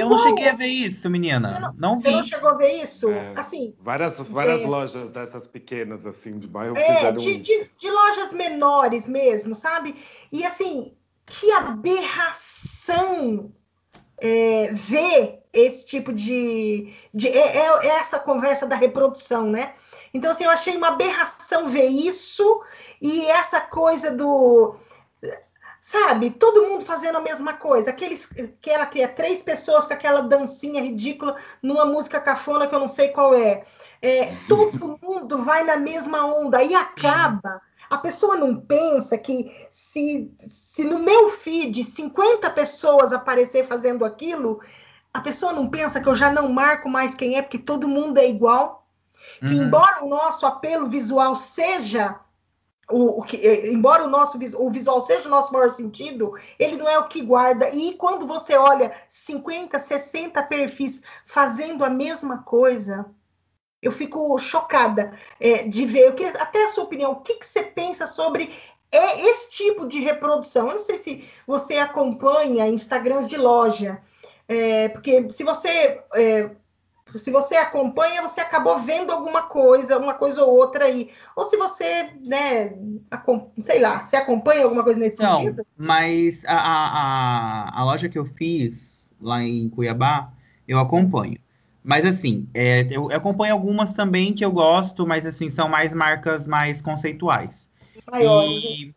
[0.00, 1.52] Eu não cheguei a ver isso, menina.
[1.52, 2.02] Você não, não vi.
[2.02, 3.10] Você não chegou a ver isso?
[3.10, 3.74] É, assim.
[3.78, 7.40] Várias, várias é, lojas dessas pequenas, assim, de bairro é, fizeram de, isso.
[7.40, 9.96] De, de lojas menores mesmo, sabe?
[10.32, 10.92] E assim,
[11.26, 13.52] que aberração
[14.18, 16.92] é, ver esse tipo de.
[17.12, 19.74] de é, é, é, essa conversa da reprodução, né?
[20.12, 22.62] Então, assim, eu achei uma aberração ver isso
[23.00, 24.76] e essa coisa do.
[25.90, 27.90] Sabe, todo mundo fazendo a mesma coisa.
[27.90, 28.24] Aqueles
[28.60, 32.78] que era que é três pessoas com aquela dancinha ridícula numa música cafona que eu
[32.78, 33.64] não sei qual é.
[34.00, 40.30] é todo mundo vai na mesma onda e acaba a pessoa não pensa que se,
[40.46, 44.60] se no meu feed 50 pessoas aparecer fazendo aquilo,
[45.12, 48.18] a pessoa não pensa que eu já não marco mais quem é, porque todo mundo
[48.18, 48.86] é igual.
[49.40, 49.64] Que uhum.
[49.64, 52.20] embora o nosso apelo visual seja
[52.90, 53.36] o, o, que,
[53.70, 57.22] embora o nosso o visual seja o nosso maior sentido, ele não é o que
[57.22, 57.70] guarda.
[57.70, 63.06] E quando você olha 50, 60 perfis fazendo a mesma coisa,
[63.82, 66.06] eu fico chocada é, de ver.
[66.06, 67.12] Eu queria até a sua opinião.
[67.12, 68.52] O que, que você pensa sobre
[68.92, 70.66] é, esse tipo de reprodução?
[70.66, 74.00] Eu não sei se você acompanha Instagrams de loja,
[74.46, 76.02] é, porque se você
[77.18, 81.10] se você acompanha, você acabou vendo alguma coisa, uma coisa ou outra aí.
[81.34, 82.72] Ou se você, né,
[83.62, 85.66] sei lá, se acompanha alguma coisa nesse não, sentido?
[85.76, 90.32] Mas a, a, a loja que eu fiz lá em Cuiabá,
[90.66, 91.38] eu acompanho.
[91.82, 96.46] Mas assim, é, eu, acompanho algumas também que eu gosto, mas assim, são mais marcas
[96.46, 97.70] mais conceituais.
[98.20, 98.94] E,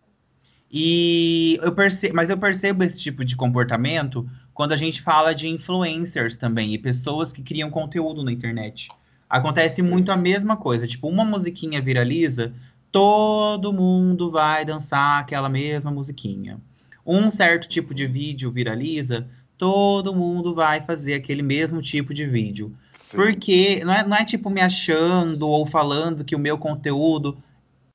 [0.71, 5.49] e eu percebo, mas eu percebo esse tipo de comportamento quando a gente fala de
[5.49, 8.89] influencers também, e pessoas que criam conteúdo na internet.
[9.29, 9.89] Acontece Sim.
[9.89, 10.85] muito a mesma coisa.
[10.85, 12.53] Tipo, uma musiquinha viraliza,
[12.91, 16.59] todo mundo vai dançar aquela mesma musiquinha.
[17.05, 22.75] Um certo tipo de vídeo viraliza, todo mundo vai fazer aquele mesmo tipo de vídeo.
[22.93, 23.17] Sim.
[23.17, 27.37] Porque não é, não é tipo me achando ou falando que o meu conteúdo.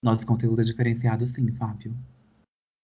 [0.03, 1.95] Nosso conteúdo é diferenciado, sim, Fábio.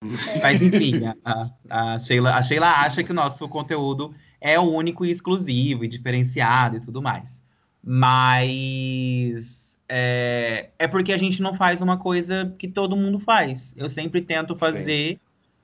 [0.43, 5.11] Mas enfim, a, a, Sheila, a Sheila acha que o nosso conteúdo é único e
[5.11, 7.43] exclusivo e diferenciado e tudo mais.
[7.83, 13.75] Mas é, é porque a gente não faz uma coisa que todo mundo faz.
[13.77, 15.21] Eu sempre tento fazer Sim.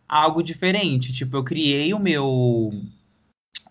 [0.08, 1.12] algo diferente.
[1.12, 2.70] Tipo, eu criei o meu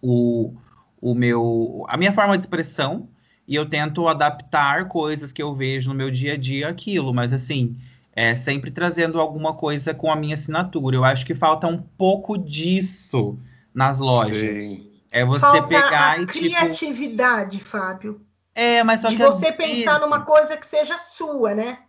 [0.01, 0.53] o,
[1.01, 3.09] o meu, a minha forma de expressão
[3.47, 7.33] e eu tento adaptar coisas que eu vejo no meu dia a dia aquilo, mas
[7.33, 7.75] assim,
[8.13, 10.95] é sempre trazendo alguma coisa com a minha assinatura.
[10.95, 13.37] Eu acho que falta um pouco disso
[13.73, 14.37] nas lojas.
[14.37, 14.89] Sim.
[15.11, 17.69] É você falta pegar a e criatividade, tipo...
[17.69, 18.21] Fábio.
[18.53, 21.79] É, mas só de que você pensar vezes- numa coisa que seja sua, né?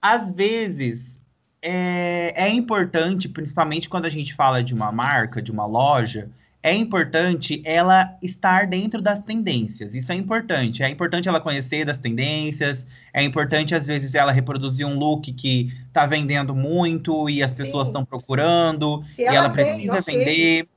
[0.00, 1.20] às vezes
[1.60, 6.30] é, é importante, principalmente quando a gente fala de uma marca, de uma loja,
[6.62, 9.94] é importante ela estar dentro das tendências.
[9.94, 10.82] Isso é importante.
[10.82, 12.86] É importante ela conhecer das tendências.
[13.12, 17.84] É importante, às vezes, ela reproduzir um look que está vendendo muito e as pessoas
[17.84, 17.90] Sim.
[17.90, 20.68] estão procurando Se e ela vem, precisa vender.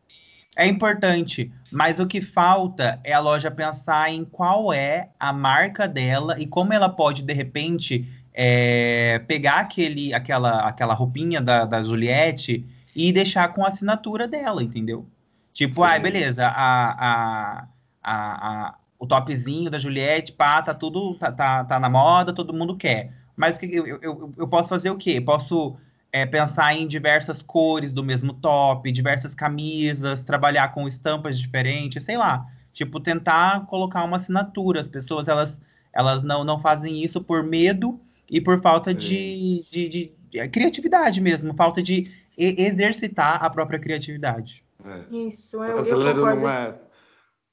[0.55, 5.87] É importante, mas o que falta é a loja pensar em qual é a marca
[5.87, 11.81] dela e como ela pode, de repente, é, pegar aquele, aquela, aquela roupinha da, da
[11.81, 12.65] Juliette
[12.95, 15.07] e deixar com a assinatura dela, entendeu?
[15.53, 17.67] Tipo, ai, beleza, a, a,
[18.03, 22.77] a, o topzinho da Juliette, pá, tá tudo, tá, tá, tá na moda, todo mundo
[22.77, 23.13] quer.
[23.35, 25.19] Mas eu, eu, eu- posso fazer o quê?
[25.21, 25.75] Posso
[26.12, 32.17] é, pensar em diversas cores do mesmo top, diversas camisas, trabalhar com estampas diferentes, sei
[32.17, 32.45] lá.
[32.73, 34.79] Tipo, tentar colocar uma assinatura.
[34.81, 35.59] As pessoas, elas,
[35.93, 41.19] elas não, não fazem isso por medo e por falta de, de, de- de criatividade
[41.21, 44.63] mesmo, falta de exercitar a própria criatividade.
[44.89, 45.15] É.
[45.15, 46.41] Isso, O eu, eu brasileiro concordo.
[46.41, 46.80] não é.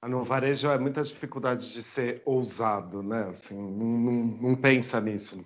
[0.09, 3.29] No varejo é muita dificuldade de ser ousado, né?
[3.31, 4.13] Assim, não, não,
[4.51, 5.43] não pensa nisso.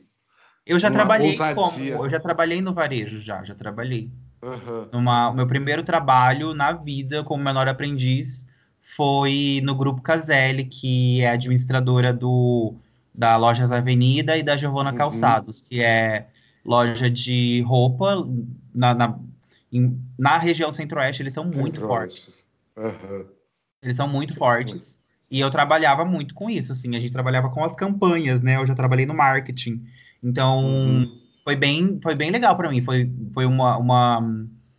[0.67, 1.95] Eu já Uma trabalhei como, ousadia.
[1.97, 4.11] eu já trabalhei no varejo já, já trabalhei.
[4.43, 4.89] Aham.
[4.93, 8.47] Numa, o meu primeiro trabalho na vida como menor aprendiz
[8.83, 12.75] foi no Grupo Caselli, que é administradora do,
[13.15, 14.97] da Lojas Avenida e da Giovana Uhum.
[14.99, 16.29] Calçados, que é
[16.65, 18.27] loja de roupa
[18.75, 19.19] na, na,
[19.73, 22.49] em- na região centro-oeste, eles são muito fortes.
[22.77, 23.29] Aham.
[23.83, 25.01] Eles são muito fortes.
[25.31, 28.57] E eu trabalhava muito com isso, assim, a gente trabalhava com as campanhas, né?
[28.57, 29.87] Eu já trabalhei no marketing.
[30.23, 31.21] Então, Uhum.
[31.45, 32.83] foi bem, foi bem legal para mim.
[32.83, 34.21] Foi, foi uma, uma,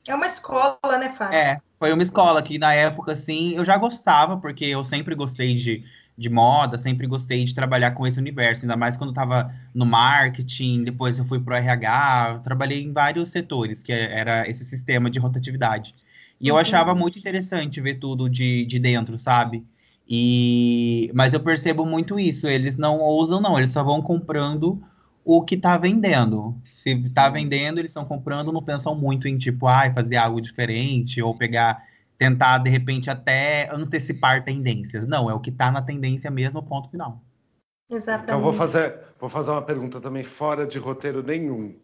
[0.08, 1.40] É uma escola, né, Fábio?
[1.40, 5.56] é, foi uma escola que na época, assim, eu já gostava, porque eu sempre gostei
[5.56, 5.84] de,
[6.18, 9.86] de moda, sempre gostei de trabalhar com esse universo, ainda mais quando eu tava no
[9.86, 15.10] marketing, depois eu fui pro RH, eu trabalhei em vários setores, que era esse sistema
[15.10, 15.96] de rotatividade.
[16.40, 19.66] E eu achava muito interessante ver tudo de, de dentro, sabe?
[20.08, 24.82] E, mas eu percebo muito isso, eles não ousam, não, eles só vão comprando
[25.24, 26.60] o que tá vendendo.
[26.74, 27.34] Se tá Uhum.
[27.34, 31.84] vendendo, eles estão comprando, não pensam muito em tipo, ai, fazer algo diferente ou pegar,
[32.22, 35.08] tentar de repente até antecipar tendências.
[35.08, 37.20] Não, é o que tá na tendência mesmo, ponto final.
[37.90, 38.30] Exatamente.
[38.30, 41.80] Então vou fazer, vou fazer uma pergunta também fora de roteiro nenhum.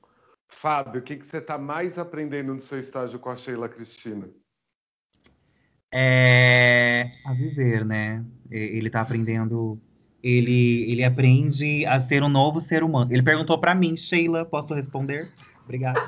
[0.47, 4.29] Fábio, o que, que você está mais aprendendo no seu estágio com a Sheila Cristina?
[5.91, 8.23] É a viver, né?
[8.51, 9.81] Ele tá aprendendo,
[10.21, 13.11] ele ele aprende a ser um novo ser humano.
[13.11, 15.31] Ele perguntou pra mim, Sheila, posso responder?
[15.63, 15.99] Obrigado.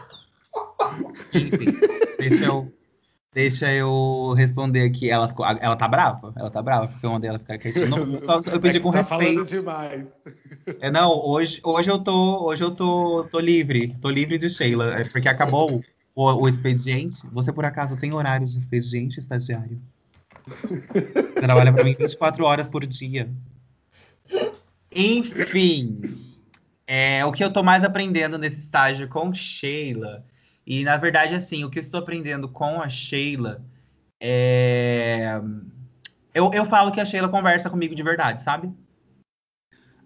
[1.33, 1.65] Enfim,
[2.19, 2.78] deixa eu
[3.31, 5.09] Deixa eu responder aqui.
[5.09, 6.33] Ela, ficou- ela tá brava?
[6.35, 7.85] Ela tá brava, porque eu mandei ela ficar quietinha.
[7.85, 9.45] Não, só- eu pedi É com você tá respeito.
[9.45, 10.07] demais.
[10.81, 14.95] É, não, hoje, hoje eu tô, hoje eu tô, tô livre, tô livre de Sheila,
[14.99, 15.83] é porque acabou
[16.15, 17.17] o, o expediente.
[17.31, 19.79] Você por acaso tem horários de expediente, estagiário?
[21.39, 23.29] Trabalha pra mim 24 horas por dia.
[24.91, 26.01] Enfim,
[26.87, 30.23] é o que eu tô mais aprendendo nesse estágio com Sheila.
[30.69, 33.65] E na verdade, assim, o que eu estou aprendendo com a Sheila
[34.21, 35.41] é.
[36.31, 38.71] Eu, eu falo que a Sheila conversa comigo de verdade, sabe?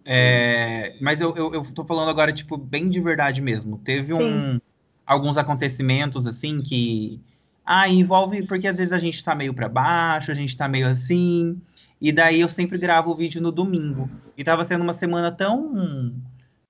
[0.06, 3.78] É, mas eu, eu, eu tô falando agora, tipo, bem de verdade mesmo.
[3.78, 4.60] Teve um,
[5.06, 7.20] alguns acontecimentos, assim, que.
[7.66, 8.44] Ah, envolve.
[8.44, 11.62] Porque às vezes a gente tá meio pra baixo, a gente tá meio assim.
[12.00, 14.10] E daí eu sempre gravo o vídeo no domingo.
[14.38, 16.14] E tava sendo uma semana tão.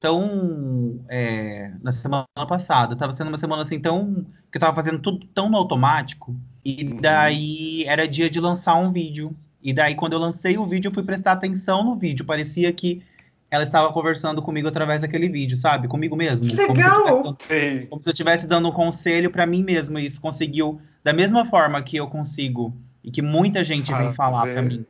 [0.03, 0.99] Tão.
[1.09, 2.95] é, na semana passada.
[2.95, 4.25] Tava sendo uma semana assim tão.
[4.51, 6.35] Que eu tava fazendo tudo tão no automático.
[6.63, 7.01] E Uhum.
[7.01, 9.35] daí era dia de lançar um vídeo.
[9.61, 12.25] E daí, quando eu lancei o vídeo, eu fui prestar atenção no vídeo.
[12.25, 13.01] Parecia que
[13.49, 15.87] ela estava conversando comigo através daquele vídeo, sabe?
[15.87, 16.49] Comigo mesmo.
[16.49, 17.05] Que Como se eu legal!
[17.05, 17.87] tivesse dando- Sim.
[17.89, 19.97] como se eu estivesse dando um conselho para mim mesmo.
[19.97, 24.41] E isso conseguiu, da mesma forma que eu consigo, e que muita gente vem falar
[24.41, 24.53] Fazer.
[24.53, 24.85] para mim,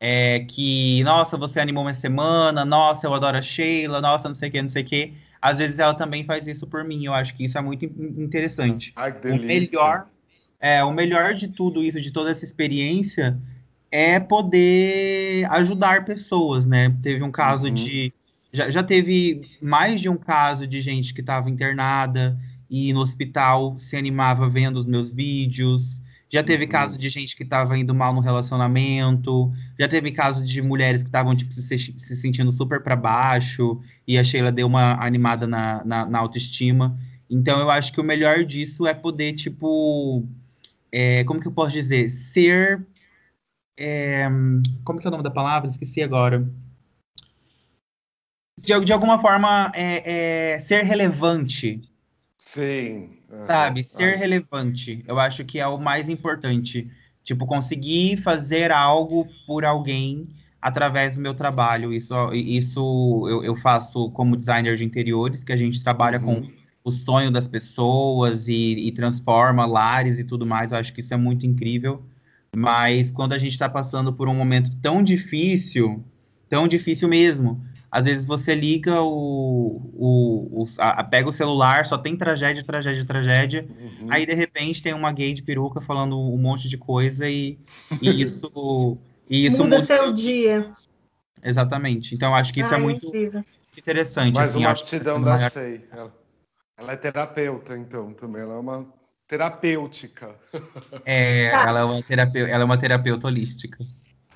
[0.00, 4.48] é que, nossa, você animou minha semana, nossa, eu adoro a Sheila, nossa, não sei
[4.48, 5.14] o que, não sei o que.
[5.40, 7.04] Às vezes ela também faz isso por mim.
[7.04, 8.92] Eu acho que isso é muito in- interessante.
[8.96, 9.78] Ai, que O delícia.
[9.78, 10.06] melhor,
[10.60, 13.38] é, o melhor de tudo isso, de toda essa experiência,
[13.90, 16.94] é poder ajudar pessoas, né?
[17.02, 17.74] Teve um caso Uhum.
[17.74, 18.12] de.
[18.52, 22.38] Já, já teve mais de um caso de gente que estava internada
[22.70, 26.02] e no hospital se animava vendo os meus vídeos.
[26.30, 29.50] Já teve caso de gente que estava indo mal no relacionamento.
[29.78, 34.18] Já teve caso de mulheres que estavam tipo, se, se sentindo super para baixo e
[34.18, 36.98] a Sheila deu uma animada na, na, na autoestima.
[37.30, 40.24] Então eu acho que o melhor disso é poder, tipo,
[40.92, 42.10] é, como que eu posso dizer?
[42.10, 42.86] Ser.
[43.76, 44.28] é,
[44.84, 45.70] como que é o nome da palavra?
[45.70, 46.46] Esqueci agora.
[48.58, 51.80] de, de alguma forma é, é, ser relevante.
[52.38, 53.17] Sim.
[53.46, 53.84] Sabe?
[53.84, 55.04] Ser relevante.
[55.06, 56.90] Eu acho que é o mais importante.
[57.22, 60.28] Tipo, conseguir fazer algo por alguém
[60.60, 61.92] através do meu trabalho.
[61.92, 66.42] Isso, isso eu, eu faço como designer de interiores, que a gente trabalha uhum.
[66.42, 66.50] com
[66.82, 70.72] o sonho das pessoas e, e, transforma lares e tudo mais.
[70.72, 72.02] Eu acho que isso é muito incrível.
[72.56, 76.02] Mas quando a gente está passando por um momento tão difícil,
[76.48, 81.96] tão difícil mesmo, às vezes você liga o, o, o a, pega o celular, só
[81.96, 83.68] tem tragédia, tragédia, tragédia.
[83.68, 84.08] Uhum.
[84.10, 87.58] Aí de repente tem uma gay de peruca falando um monte de coisa e,
[88.02, 88.98] e isso
[89.28, 90.70] e isso muda, muda seu dia.
[91.42, 92.14] Exatamente.
[92.14, 93.44] Então acho que isso é ah, é muito incrível.
[93.76, 94.34] interessante.
[94.34, 95.50] Mais assim, uma aptidão da maior...
[95.50, 95.82] Shea.
[95.90, 96.14] Ela,
[96.76, 98.42] ela é terapeuta, então, também.
[98.42, 98.86] Ela é uma
[99.26, 100.34] terapêutica.
[101.04, 101.68] É, tá.
[101.68, 103.84] ela, é uma terapeuta, ela é uma terapeuta holística.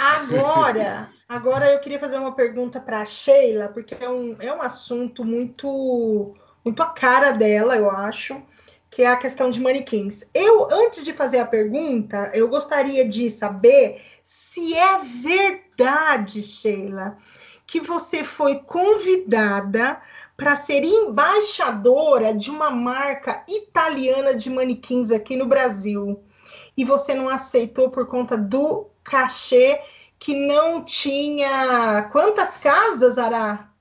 [0.03, 4.61] Agora, agora eu queria fazer uma pergunta para a Sheila, porque é um, é um
[4.61, 6.35] assunto muito,
[6.65, 8.43] muito a cara dela, eu acho,
[8.91, 10.29] que é a questão de manequins.
[10.35, 17.17] Eu, antes de fazer a pergunta, eu gostaria de saber se é verdade, Sheila,
[17.65, 20.03] que você foi convidada
[20.37, 26.21] para ser embaixadora de uma marca italiana de manequins aqui no Brasil.
[26.77, 29.81] E você não aceitou por conta do cachê
[30.19, 32.09] que não tinha.
[32.13, 33.73] Quantas casas, Ará?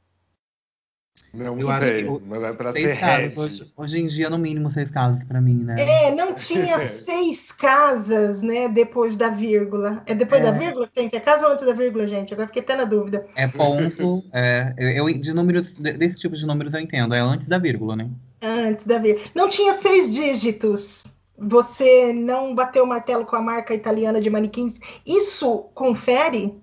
[1.33, 4.69] Não eu sei, acho mas é para ser casas, hoje, hoje, em dia, no mínimo,
[4.69, 5.75] seis casas para mim, né?
[5.79, 10.03] É, não tinha seis casas, né, depois da vírgula.
[10.05, 10.43] É depois é.
[10.43, 12.33] da vírgula que tem que ter casa ou antes da vírgula, gente?
[12.33, 13.25] Agora fiquei até na dúvida.
[13.35, 17.57] É ponto, é, eu, de números, desse tipo de números eu entendo, é antes da
[17.57, 18.09] vírgula, né?
[18.41, 19.25] Antes da vírgula.
[19.33, 21.05] Não tinha seis dígitos
[21.41, 26.55] você não bateu o martelo com a marca italiana de manequins, isso confere?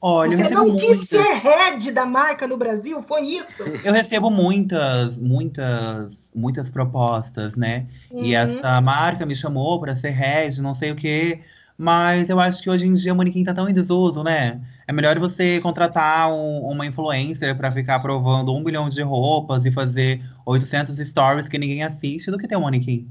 [0.00, 3.62] Olha, você não quis ser head da marca no Brasil, foi isso?
[3.82, 7.86] Eu recebo muitas, muitas, muitas propostas, né?
[8.10, 8.22] Uhum.
[8.22, 11.40] E essa marca me chamou para ser head, não sei o quê.
[11.76, 14.60] Mas eu acho que hoje em dia o manequim tá tão em desuso, né?
[14.86, 19.72] É melhor você contratar um, uma influencer para ficar provando um milhão de roupas e
[19.72, 23.08] fazer 800 stories que ninguém assiste do que ter um manequim.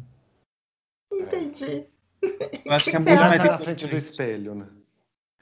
[1.61, 4.65] Eu acho que, que é muito mais na frente do espelho, né?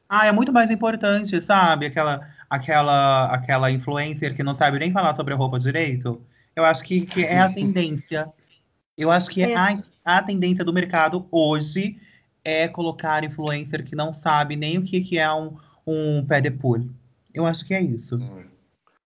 [0.10, 1.86] Ah, é muito mais importante, sabe?
[1.86, 6.22] Aquela, aquela, aquela influencer que não sabe nem falar sobre a roupa direito.
[6.54, 8.28] Eu acho que, que é a tendência.
[8.98, 9.56] Eu acho que é.
[9.56, 11.98] a, a tendência do mercado hoje
[12.44, 15.56] é colocar influencer que não sabe nem o que, que é um,
[15.88, 16.90] um pé de pool.
[17.34, 18.18] Eu acho que é isso.
[18.18, 18.44] Hum.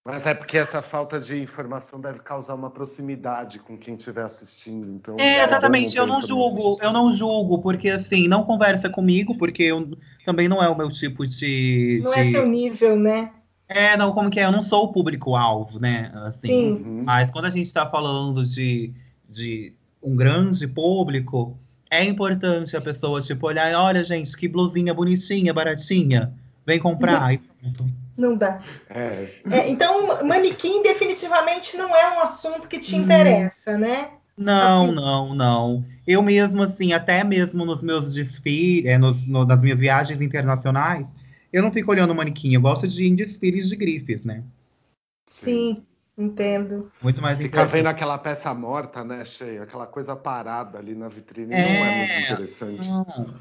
[0.07, 4.87] Mas é porque essa falta de informação deve causar uma proximidade com quem estiver assistindo.
[4.91, 5.97] Então, é, exatamente.
[5.97, 10.61] Eu não julgo, eu não julgo, porque assim, não conversa comigo, porque eu, também não
[10.61, 12.01] é o meu tipo de.
[12.03, 12.19] Não de...
[12.19, 13.31] é seu nível, né?
[13.67, 14.45] É, não, como que é?
[14.45, 16.11] Eu não sou o público-alvo, né?
[16.27, 16.71] Assim, Sim.
[16.73, 17.03] Uhum.
[17.03, 18.93] Mas quando a gente está falando de,
[19.27, 21.57] de um grande público,
[21.89, 26.31] é importante a pessoa, tipo, olhar, olha, gente, que blusinha bonitinha, baratinha,
[26.63, 28.04] vem comprar, e pronto.
[28.17, 28.61] Não dá.
[28.89, 29.29] É.
[29.51, 34.09] É, então, manequim definitivamente não é um assunto que te interessa, né?
[34.37, 34.95] Não, assim.
[34.95, 35.85] não, não.
[36.05, 41.05] Eu mesmo, assim, até mesmo nos meus desfiles, é, nos, no, nas minhas viagens internacionais,
[41.51, 42.53] eu não fico olhando manequim.
[42.53, 44.43] Eu gosto de ir em desfiles de grifes, né?
[45.29, 45.83] Sim,
[46.17, 46.91] entendo.
[47.01, 51.53] Muito mais Ficar vendo aquela peça morta, né, cheia, aquela coisa parada ali na vitrine,
[51.53, 51.61] é...
[51.61, 52.87] não é muito interessante.
[52.87, 53.35] Não.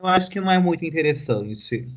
[0.00, 1.88] Eu acho que não é muito interessante.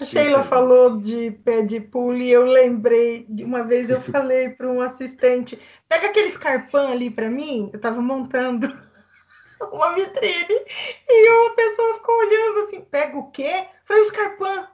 [0.00, 4.50] A Sheila falou de pé de pulo e eu lembrei de uma vez eu falei
[4.50, 5.58] para um assistente:
[5.88, 7.68] pega aquele escarpão ali para mim.
[7.72, 8.66] Eu estava montando
[9.72, 10.64] uma vitrine
[11.08, 13.66] e uma pessoa ficou olhando assim: pega o quê?
[13.84, 14.68] Foi o escarpão.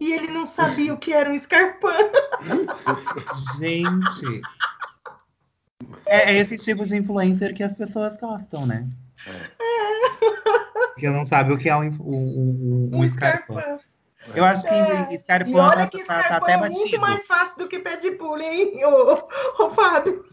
[0.00, 1.92] E ele não sabia o que era um escarpão.
[3.58, 4.40] Gente.
[6.06, 8.88] É, é esse tipo de influencer que as pessoas gostam, né?
[9.26, 9.60] É.
[10.98, 13.58] Que não sabe o que é um, um, um, um escarpão.
[13.58, 13.89] escarpão.
[14.34, 15.18] Eu acho que é.
[15.18, 16.80] Scarpão olha que tá, tá até é batido.
[16.80, 19.28] muito mais fácil do que pé de pule, hein, ô,
[19.64, 20.24] ô Fábio?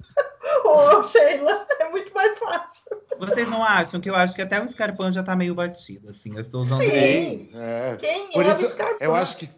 [0.66, 2.84] Ô, Sheila, é muito mais fácil.
[3.18, 6.34] Vocês não acham que eu acho que até o Scarpão já tá meio batido, assim,
[6.34, 6.82] eu estou usando...
[6.82, 7.96] Sim, é.
[8.00, 8.98] quem Por é isso, o Scarpão?
[9.00, 9.50] Eu acho que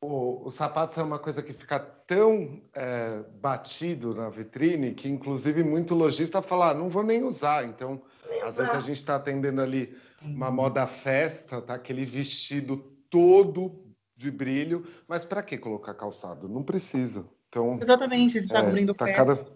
[0.00, 5.64] o, o sapato é uma coisa que fica tão é, batido na vitrine que, inclusive,
[5.64, 7.64] muito lojista fala, ah, não vou nem usar.
[7.64, 8.00] Então,
[8.44, 11.74] às vezes a gente está atendendo ali uma moda festa, tá?
[11.74, 16.48] Aquele vestido todo de brilho, mas para que colocar calçado?
[16.48, 17.28] Não precisa.
[17.48, 19.14] Então, exatamente, você está é, cobrindo o tá pé.
[19.14, 19.46] Cada...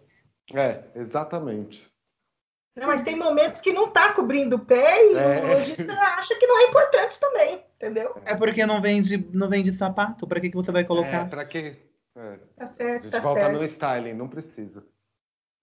[0.54, 1.92] É, exatamente.
[2.74, 5.44] Não, mas tem momentos que não está cobrindo o pé e é.
[5.44, 8.16] o lojista acha que não é importante também, entendeu?
[8.24, 10.26] É porque não vende, não vende sapato.
[10.26, 11.26] Para que, que você vai colocar?
[11.26, 11.76] É, para quê?
[12.16, 12.38] É.
[12.56, 13.58] Tá certo, A gente tá volta certo.
[13.58, 14.82] no styling, não precisa.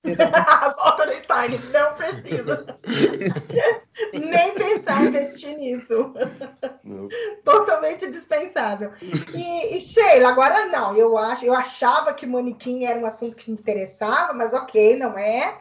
[0.78, 2.66] Volta no styling, não precisa.
[4.14, 6.14] Nem pensar em investir nisso.
[6.84, 7.10] Não.
[7.44, 8.94] Totalmente dispensável.
[9.34, 10.96] E, e, Sheila, agora não.
[10.96, 15.18] Eu, acho, eu achava que manequim era um assunto que me interessava, mas ok, não
[15.18, 15.60] é.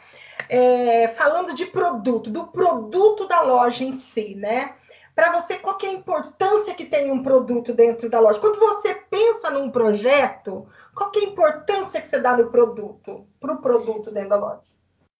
[0.48, 4.74] É, falando de produto, do produto da loja em si, né?
[5.18, 8.38] Para você, qual é a importância que tem um produto dentro da loja?
[8.38, 13.52] Quando você pensa num projeto, qual é a importância que você dá no produto, para
[13.52, 14.60] o produto dentro da loja?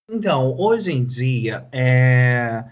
[0.08, 2.62] Então, hoje em dia, é,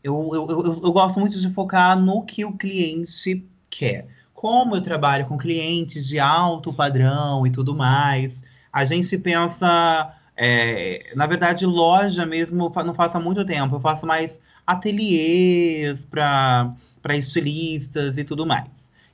[0.00, 4.06] eu, eu, eu, eu gosto muito de focar no que o cliente quer.
[4.32, 8.32] Como eu trabalho com clientes de alto padrão e tudo mais,
[8.72, 14.06] a gente pensa, é, na verdade, loja mesmo, não faço há muito tempo, eu faço
[14.06, 16.76] mais ateliês para
[17.10, 18.66] estilistas e tudo mais.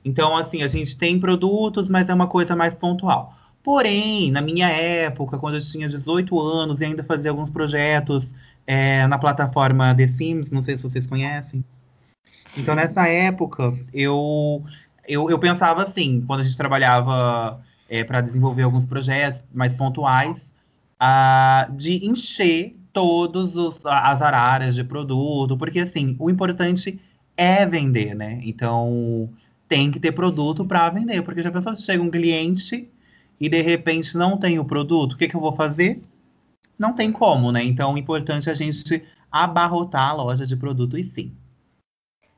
[0.03, 3.37] Então, assim, a gente tem produtos, mas é uma coisa mais pontual.
[3.63, 8.29] Porém, na minha época, quando eu tinha 18 anos e ainda fazia alguns projetos
[8.67, 11.63] é, na plataforma The Sims, não sei se vocês conhecem.
[12.57, 14.63] Então, nessa época, eu,
[15.07, 20.35] eu, eu pensava assim, quando a gente trabalhava é, para desenvolver alguns projetos mais pontuais,
[20.99, 27.01] ah, de encher todas as araras de produto, porque assim, o importante
[27.35, 28.39] é vender, né?
[28.43, 29.29] Então
[29.67, 32.87] tem que ter produto para vender, porque já pensou se chega um cliente
[33.39, 36.01] e de repente não tem o produto, o que, que eu vou fazer?
[36.77, 37.63] Não tem como, né?
[37.63, 41.35] Então o importante é a gente abarrotar a loja de produto e sim.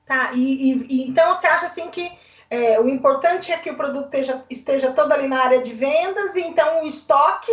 [0.06, 2.10] Tá, e, e então você acha assim que
[2.50, 6.36] é, o importante é que o produto esteja, esteja todo ali na área de vendas,
[6.36, 7.52] e então o estoque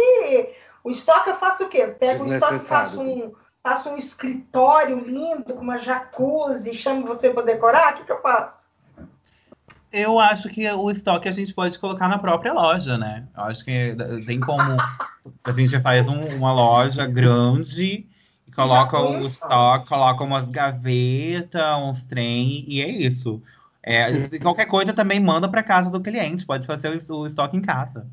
[0.85, 1.78] o estoque eu faço o quê?
[1.78, 7.30] Eu pego o estoque, faço um, faço um escritório lindo, com uma jacuzzi, chamo você
[7.30, 8.70] para decorar, o que, que eu faço?
[9.93, 13.28] Eu acho que o estoque a gente pode colocar na própria loja, né?
[13.37, 13.95] Eu acho que
[14.26, 14.76] tem como.
[15.45, 18.07] A gente faz um, uma loja grande
[18.49, 23.43] e coloca o estoque, coloca umas gavetas, uns trem, e é isso.
[23.83, 27.62] É, qualquer coisa também manda para casa do cliente, pode fazer o, o estoque em
[27.62, 28.07] casa.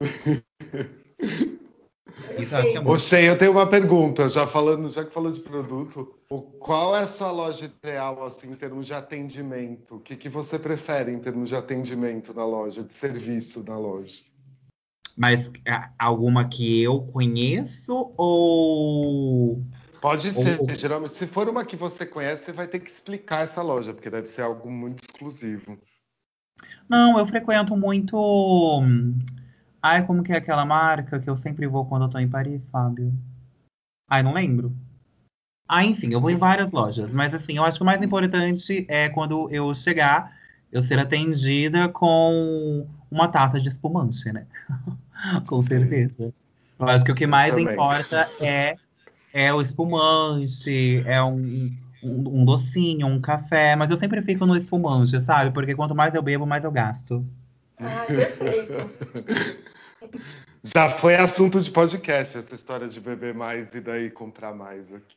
[2.30, 3.14] É muito...
[3.16, 6.14] eu tenho uma pergunta, já falando, já que falou de produto,
[6.58, 9.96] qual é a sua loja ideal assim em termos de atendimento?
[9.96, 14.20] O que, que você prefere em termos de atendimento na loja, de serviço na loja?
[15.16, 15.50] Mas
[15.98, 19.62] alguma que eu conheço ou
[20.00, 20.68] Pode ser, ou...
[20.70, 24.08] geralmente, se for uma que você conhece, você vai ter que explicar essa loja, porque
[24.08, 25.76] deve ser algo muito exclusivo.
[26.88, 28.82] Não, eu frequento muito
[29.82, 32.62] Ai, como que é aquela marca que eu sempre vou quando eu tô em Paris,
[32.70, 33.12] Fábio?
[34.08, 34.74] Ai, não lembro.
[35.66, 38.84] Ah, enfim, eu vou em várias lojas, mas assim, eu acho que o mais importante
[38.88, 40.36] é quando eu chegar,
[40.70, 44.46] eu ser atendida com uma taça de espumante, né?
[45.46, 46.34] com certeza.
[46.78, 48.76] Eu acho que o que mais importa é,
[49.32, 51.72] é o espumante, é um,
[52.02, 55.52] um, um docinho, um café, mas eu sempre fico no espumante, sabe?
[55.52, 57.24] Porque quanto mais eu bebo, mais eu gasto.
[57.80, 58.72] Ah, perfeito.
[60.62, 65.16] Já foi assunto de podcast essa história de beber mais e daí comprar mais aqui.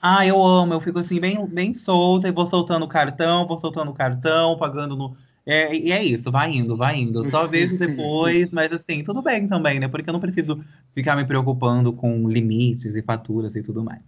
[0.00, 3.58] Ah, eu amo, eu fico assim bem, bem solta e vou soltando o cartão, vou
[3.58, 5.16] soltando o cartão, pagando no.
[5.46, 7.28] É, e é isso, vai indo, vai indo.
[7.30, 9.88] Só vejo depois, mas assim, tudo bem também, né?
[9.88, 10.62] Porque eu não preciso
[10.94, 14.02] ficar me preocupando com limites e faturas e tudo mais.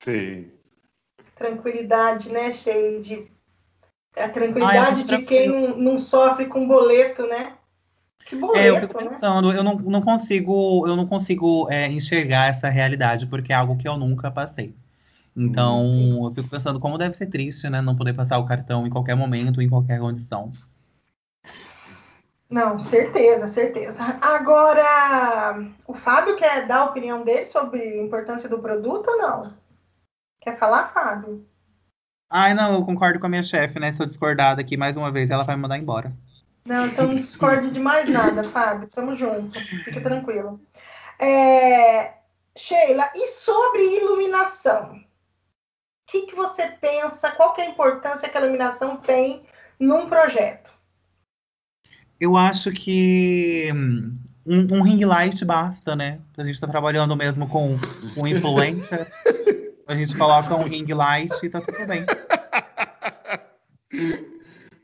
[0.00, 0.46] Sim.
[1.36, 3.28] Tranquilidade, né, cheio de
[4.16, 7.52] a tranquilidade de quem não, não, sofre com boleto, né?
[8.24, 9.10] Que boleto, é, eu fico né?
[9.10, 9.58] pensando, né?
[9.58, 13.86] eu não, não consigo, eu não consigo é, enxergar essa realidade, porque é algo que
[13.86, 14.74] eu nunca passei.
[15.36, 16.24] Então, hum.
[16.24, 17.82] eu fico pensando como deve ser triste, né?
[17.82, 20.50] Não poder passar o cartão em qualquer momento, em qualquer condição.
[22.48, 24.02] Não, certeza, certeza.
[24.22, 29.52] Agora, o Fábio quer dar a opinião dele sobre a importância do produto ou não?
[30.40, 31.44] Quer falar, Fábio?
[32.28, 33.92] Ai, não, eu concordo com a minha chefe, né?
[33.92, 36.12] Se eu discordar aqui mais uma vez, ela vai me mandar embora.
[36.64, 38.88] Não, então não discordo de mais nada, Fábio.
[38.88, 39.58] Tamo junto.
[39.58, 40.60] Fica tranquilo.
[41.18, 42.14] É...
[42.56, 44.96] Sheila, e sobre iluminação?
[44.96, 47.30] O que, que você pensa?
[47.32, 49.44] Qual que é a importância que a iluminação tem
[49.78, 50.70] num projeto?
[52.18, 56.20] Eu acho que hum, um, um ring light basta, né?
[56.36, 57.78] A gente está trabalhando mesmo com,
[58.14, 59.12] com influencer.
[59.86, 62.04] A gente coloca um ring light e tá tudo bem.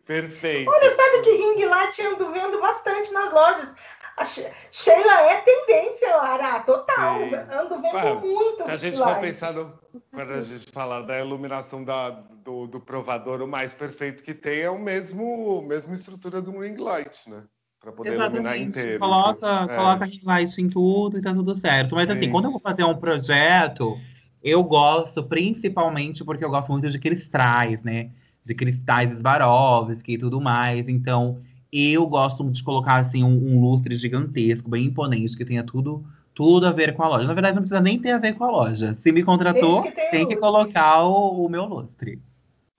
[0.06, 0.70] Perfeito.
[0.70, 3.74] Olha, sabe que ring light eu ando vendo bastante nas lojas.
[4.16, 7.18] A Sheila é tendência, Lara, total.
[7.18, 7.34] Sim.
[7.34, 8.64] Ando vendo Ué, muito.
[8.64, 9.78] Se a gente for pensar no,
[10.12, 14.60] quando a gente falar da iluminação da, do, do, provador, o mais perfeito que tem
[14.60, 17.44] é o mesmo mesma estrutura do ring light, né?
[17.80, 18.34] para poder Exatamente.
[18.34, 18.98] iluminar inteiro.
[19.00, 19.76] Coloca, é.
[19.76, 21.96] coloca highlight em tudo e tá tudo certo.
[21.96, 22.24] Mas assim, Sim.
[22.26, 23.98] assim, quando eu vou fazer um projeto,
[24.42, 28.10] eu gosto principalmente porque eu gosto muito de cristais, né?
[28.44, 30.88] De cristais Swarovski e tudo mais.
[30.88, 31.40] Então,
[31.72, 36.66] eu gosto de colocar assim um, um, lustre gigantesco, bem imponente, que tenha tudo tudo
[36.66, 37.26] a ver com a loja.
[37.26, 38.94] Na verdade, não precisa nem ter a ver com a loja.
[38.98, 42.22] Se me contratou, que tem que colocar o, o, meu lustre.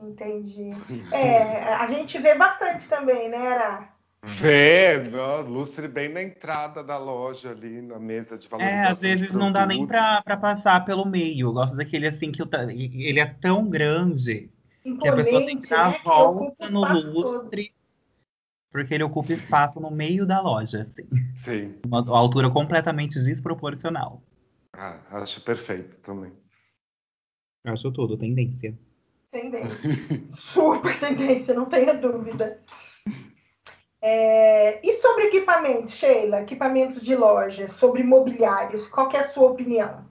[0.01, 0.72] Entendi.
[1.11, 3.93] É, a gente vê bastante também, né, Ara?
[4.26, 4.97] Vê,
[5.45, 8.84] lustre bem na entrada da loja ali, na mesa de valorização.
[8.86, 11.47] É, às vezes não dá nem para passar pelo meio.
[11.47, 14.49] Eu gosto daquele assim que eu, ele é tão grande
[14.86, 15.97] Imponente, que a pessoa tem que dar né?
[15.97, 17.67] a volta no lustre.
[17.67, 17.84] Todo
[18.74, 21.07] porque ele ocupa espaço no meio da loja, assim.
[21.36, 21.76] Sim.
[21.86, 24.24] Uma altura completamente desproporcional.
[24.74, 26.34] Ah, acho perfeito também.
[27.65, 28.76] Acho tudo, tendência.
[29.32, 29.78] Tendência.
[30.34, 32.59] Super tendência, não tenha dúvida.
[34.06, 34.86] É...
[34.86, 36.41] E sobre equipamentos, Sheila?
[36.41, 40.04] Equipamentos de loja, sobre mobiliários, qual é a sua opinião?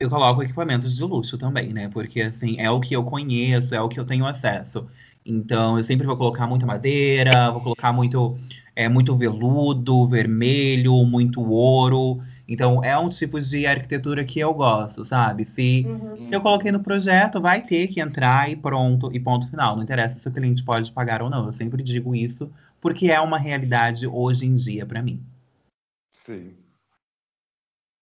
[0.00, 1.90] Eu coloco equipamentos de luxo também, né?
[1.92, 4.88] Porque, assim, é o que eu conheço, é o que eu tenho acesso.
[5.26, 8.38] Então, eu sempre vou colocar muita madeira, vou colocar muito,
[8.74, 12.22] é, muito veludo, vermelho, muito ouro.
[12.50, 15.44] Então, é um tipo de arquitetura que eu gosto, sabe?
[15.44, 16.28] Se, uhum.
[16.28, 19.76] se eu coloquei no projeto, vai ter que entrar e pronto, e ponto final.
[19.76, 21.46] Não interessa se o cliente pode pagar ou não.
[21.46, 25.24] Eu sempre digo isso, porque é uma realidade hoje em dia para mim.
[26.12, 26.56] Sim.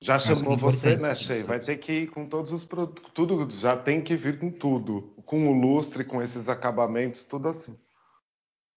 [0.00, 1.44] Já chamou você, né, Shea?
[1.44, 5.12] Vai ter que ir com todos os produtos, tudo, já tem que vir com tudo,
[5.26, 7.76] com o lustre, com esses acabamentos, tudo assim.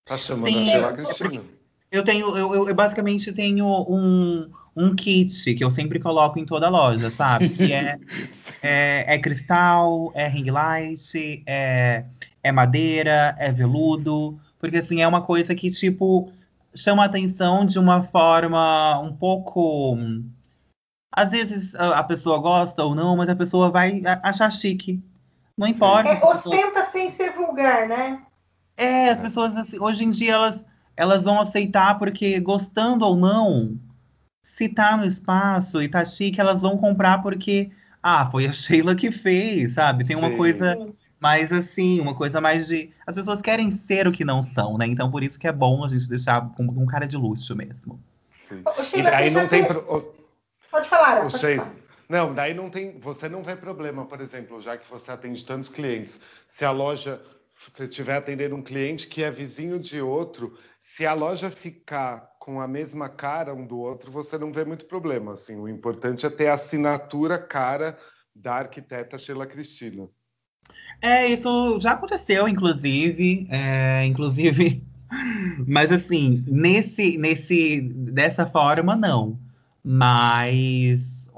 [0.04, 1.61] Tá chamando Sim, a Sheila Cristina.
[1.92, 6.70] Eu tenho, eu, eu, basicamente tenho um, um kit que eu sempre coloco em toda
[6.70, 7.50] loja, sabe?
[7.50, 8.00] Que é,
[8.64, 12.06] é, é, cristal, é ring light, é,
[12.42, 16.32] é madeira, é veludo, porque assim, é uma coisa que, tipo,
[16.74, 19.98] chama a atenção de uma forma um pouco
[21.12, 25.04] às vezes a pessoa gosta ou não, mas a pessoa vai achar chique.
[25.58, 26.10] Não importa.
[26.10, 26.86] É, ostenta pessoa...
[26.86, 28.22] sem ser vulgar, né?
[28.78, 30.64] É, as pessoas assim, hoje em dia elas,
[31.02, 33.76] elas vão aceitar porque gostando ou não,
[34.44, 37.72] se tá no espaço e tá chique, elas vão comprar porque
[38.04, 40.06] ah, foi a Sheila que fez, sabe?
[40.06, 40.38] Tem uma Sim.
[40.38, 40.78] coisa
[41.20, 42.92] mais assim, uma coisa mais de.
[43.06, 44.86] As pessoas querem ser o que não são, né?
[44.86, 48.00] Então por isso que é bom a gente deixar com um cara de luxo mesmo.
[48.38, 48.62] Sim.
[48.64, 49.66] Ô, Sheila, e aí não tem.
[49.66, 51.74] Pode falar, pode falar.
[52.08, 55.70] Não, daí não tem, você não vê problema, por exemplo, já que você atende tantos
[55.70, 57.22] clientes, se a loja,
[57.70, 62.60] você estiver atendendo um cliente que é vizinho de outro, se a loja ficar com
[62.60, 65.34] a mesma cara um do outro, você não vê muito problema.
[65.34, 67.98] Assim, o importante é ter a assinatura cara
[68.36, 70.08] da arquiteta Sheila Cristina.
[71.02, 74.84] É, isso já aconteceu, inclusive, é, inclusive,
[75.68, 79.40] mas assim, nesse, nesse, dessa forma, não
[79.84, 81.30] mas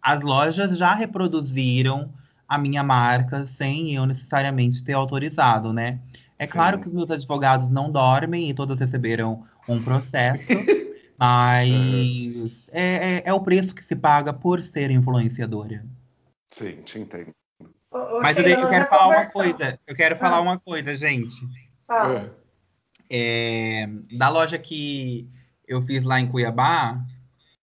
[0.00, 2.12] as lojas já reproduziram
[2.52, 5.98] a minha marca sem eu necessariamente ter autorizado, né?
[6.38, 6.52] É Sim.
[6.52, 10.48] claro que os meus advogados não dormem e todos receberam um processo,
[11.18, 15.82] mas é, é, é, o preço que se paga por ser influenciadora.
[16.50, 17.30] Sim, te entendo.
[18.20, 19.80] Mas eu, eu quero falar uma coisa.
[19.86, 20.40] Eu quero falar ah.
[20.42, 21.48] uma coisa, gente.
[21.88, 22.26] Ah.
[23.08, 23.88] É,
[24.18, 25.26] da loja que
[25.66, 27.02] eu fiz lá em Cuiabá,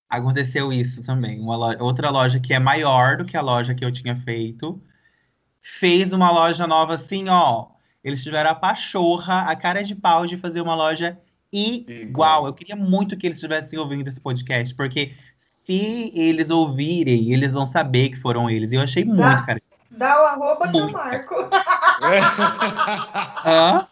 [0.10, 1.40] aconteceu isso também.
[1.40, 4.82] Uma loja, outra loja que é maior do que a loja que eu tinha feito
[5.62, 7.68] fez uma loja nova assim, ó.
[8.04, 11.20] Eles tiveram a pachorra, a cara de pau de fazer uma loja
[11.52, 12.48] igual.
[12.48, 17.68] Eu queria muito que eles estivessem ouvindo esse podcast, porque se eles ouvirem, eles vão
[17.68, 18.72] saber que foram eles.
[18.72, 19.60] E eu achei muito, dá, cara.
[19.92, 20.80] Dá o arroba muito.
[20.80, 21.36] eu marco.
[23.46, 23.88] Hã?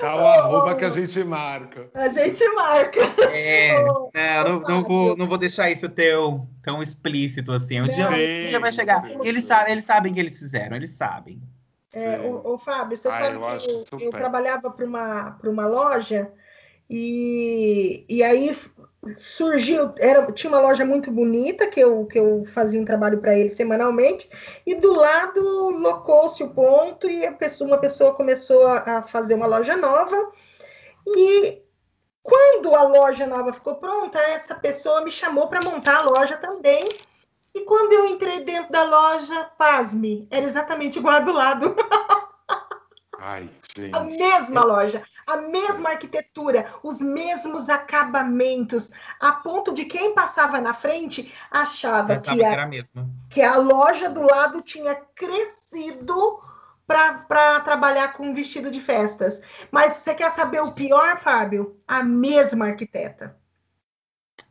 [0.00, 1.90] Dá o arroba que a gente marca.
[1.94, 3.00] A gente marca.
[3.32, 3.68] É,
[4.14, 7.80] é não, não, vou, não vou deixar isso teu, tão explícito assim.
[7.80, 9.02] Um dia, um dia vai chegar.
[9.22, 11.40] Eles sabem, eles sabem que eles fizeram, eles sabem.
[11.92, 16.30] É, o, o, Fábio, você sabe eu que eu, eu trabalhava para uma, uma loja
[16.88, 18.56] e, e aí
[19.16, 23.36] surgiu, era, tinha uma loja muito bonita que eu, que eu fazia um trabalho para
[23.36, 24.28] ele semanalmente,
[24.66, 29.46] e do lado locou-se o ponto e pessoa, uma pessoa começou a, a, fazer uma
[29.46, 30.30] loja nova.
[31.06, 31.62] E
[32.22, 36.88] quando a loja nova ficou pronta, essa pessoa me chamou para montar a loja também.
[37.54, 41.74] E quando eu entrei dentro da loja, pasme, era exatamente igual do lado.
[43.22, 43.94] Ai, gente.
[43.94, 48.90] A mesma loja, a mesma arquitetura, os mesmos acabamentos,
[49.20, 52.70] a ponto de quem passava na frente achava que a,
[53.28, 56.40] que a loja do lado tinha crescido
[56.86, 59.42] para trabalhar com vestido de festas.
[59.70, 61.78] Mas você quer saber o pior, Fábio?
[61.86, 63.38] A mesma arquiteta.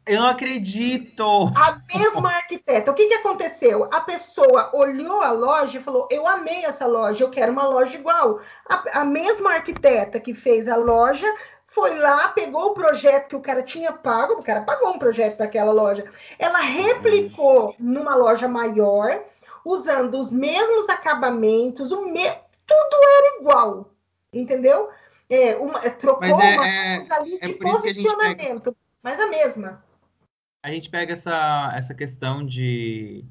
[0.06, 1.52] Eu não acredito!
[1.56, 2.91] A mesma arquiteta.
[2.91, 3.88] O que, que aconteceu?
[3.91, 7.95] A pessoa olhou a loja e falou: Eu amei essa loja, eu quero uma loja
[7.95, 8.39] igual.
[8.68, 11.28] A, a mesma arquiteta que fez a loja
[11.68, 15.38] foi lá, pegou o projeto que o cara tinha pago, o cara pagou um projeto
[15.38, 16.04] para aquela loja.
[16.39, 19.24] Ela replicou numa loja maior,
[19.64, 22.26] usando os mesmos acabamentos, o me...
[22.66, 23.91] tudo era igual,
[24.34, 24.89] entendeu?
[25.30, 28.78] É, uma, trocou é, uma é, coisa ali é de posicionamento, pega...
[29.04, 29.84] mas a mesma
[30.62, 33.24] a gente pega essa, essa questão de,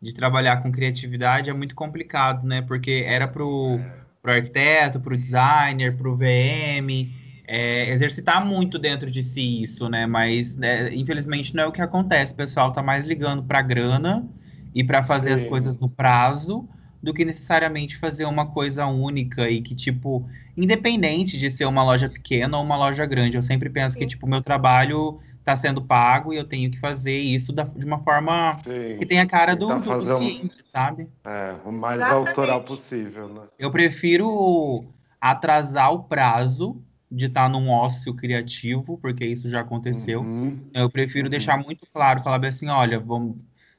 [0.00, 2.62] de trabalhar com criatividade, é muito complicado, né?
[2.62, 3.80] Porque era para o
[4.24, 7.10] arquiteto, para o designer, para o VM,
[7.46, 10.06] é, exercitar muito dentro de si isso, né?
[10.06, 12.32] Mas, né, infelizmente, não é o que acontece.
[12.32, 14.28] O pessoal está mais ligando para grana
[14.74, 15.44] e para fazer Sim.
[15.44, 16.68] as coisas no prazo
[17.00, 22.08] do que necessariamente fazer uma coisa única e que, tipo, independente de ser uma loja
[22.08, 24.00] pequena ou uma loja grande, eu sempre penso Sim.
[24.00, 27.64] que, tipo, o meu trabalho está sendo pago e eu tenho que fazer isso da,
[27.64, 31.08] de uma forma Sim, que tenha a cara do, tá do, do cliente, um, sabe?
[31.24, 32.28] É, o mais Exatamente.
[32.28, 33.42] autoral possível, né?
[33.58, 34.84] Eu prefiro
[35.20, 40.20] atrasar o prazo de estar tá num ócio criativo, porque isso já aconteceu.
[40.20, 40.58] Uhum.
[40.72, 41.30] Eu prefiro uhum.
[41.30, 43.36] deixar muito claro, falar bem assim, olha, vamos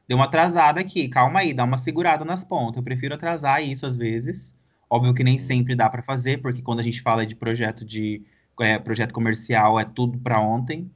[0.07, 2.78] deu uma atrasada aqui, calma aí, dá uma segurada nas pontas.
[2.78, 4.55] Eu prefiro atrasar isso às vezes.
[4.89, 5.39] Óbvio que nem uhum.
[5.39, 8.22] sempre dá para fazer, porque quando a gente fala de projeto de
[8.59, 10.91] é, projeto comercial é tudo para ontem.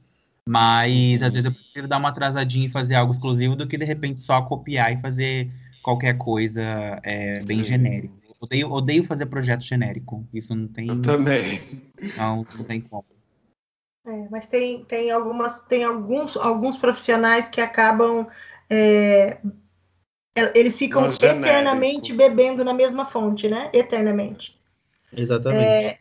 [0.48, 3.84] Mas às vezes eu prefiro dar uma atrasadinha e fazer algo exclusivo do que de
[3.84, 5.50] repente só copiar e fazer
[5.82, 6.62] qualquer coisa
[7.02, 7.64] é, bem Sim.
[7.64, 8.14] genérico.
[8.40, 10.26] Odeio, odeio fazer projeto genérico.
[10.32, 10.88] Isso não tem.
[10.88, 11.60] Eu também.
[12.16, 13.04] Não, não tem como.
[14.06, 18.26] É, mas tem, tem, algumas, tem alguns, alguns profissionais que acabam.
[18.70, 19.36] É,
[20.34, 23.68] é eles ficam eternamente bebendo na mesma fonte, né?
[23.74, 24.58] Eternamente.
[25.12, 26.00] Exatamente.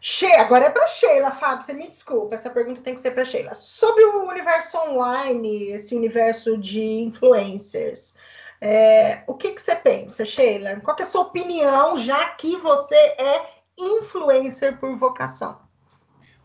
[0.00, 3.24] She, agora é para Sheila, Fábio, você me desculpa, essa pergunta tem que ser para
[3.24, 3.52] Sheila.
[3.54, 8.14] Sobre o universo online, esse universo de influencers,
[8.60, 10.76] é, o que, que você pensa, Sheila?
[10.80, 13.42] Qual é a sua opinião, já que você é
[13.78, 15.58] influencer por vocação?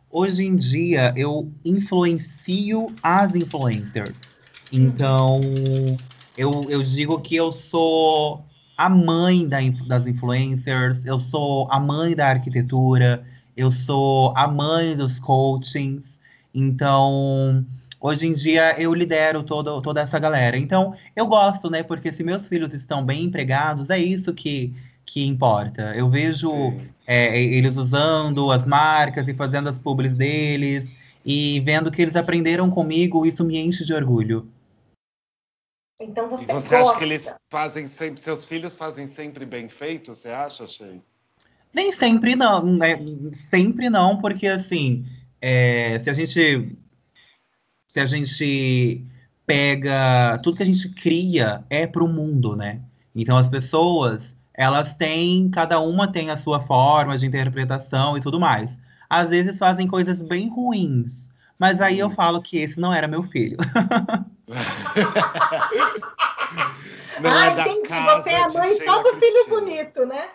[0.10, 4.20] Hoje em dia, eu influencio as influencers.
[4.72, 5.42] Então,
[6.38, 8.46] eu, eu digo que eu sou
[8.78, 13.26] a mãe da, das influencers, eu sou a mãe da arquitetura,
[13.56, 16.04] eu sou a mãe dos coachings,
[16.54, 17.66] então
[18.00, 20.58] hoje em dia eu lidero todo, toda essa galera.
[20.58, 21.84] Então eu gosto, né?
[21.84, 24.74] Porque se meus filhos estão bem empregados, é isso que,
[25.06, 25.94] que importa.
[25.96, 26.52] Eu vejo
[27.08, 30.90] é, eles usando as marcas e fazendo as publis deles
[31.26, 34.50] e vendo que eles aprenderam comigo, isso me enche de orgulho.
[36.02, 40.14] Então você, e você acha que eles fazem sempre, seus filhos fazem sempre bem feito?
[40.14, 41.02] Você acha, Shea?
[41.74, 43.00] Nem sempre não, né?
[43.34, 45.06] Sempre não, porque assim,
[45.42, 46.78] é, se a gente
[47.88, 49.06] se a gente
[49.46, 52.82] pega tudo que a gente cria é para o mundo, né?
[53.16, 58.40] Então as pessoas elas têm, cada uma tem a sua forma de interpretação e tudo
[58.40, 58.72] mais.
[59.10, 63.24] Às vezes fazem coisas bem ruins, mas aí eu falo que esse não era meu
[63.24, 63.58] filho.
[67.24, 67.88] Não ah, é entendi.
[67.88, 70.26] Você é a mãe só do filho bonito, né?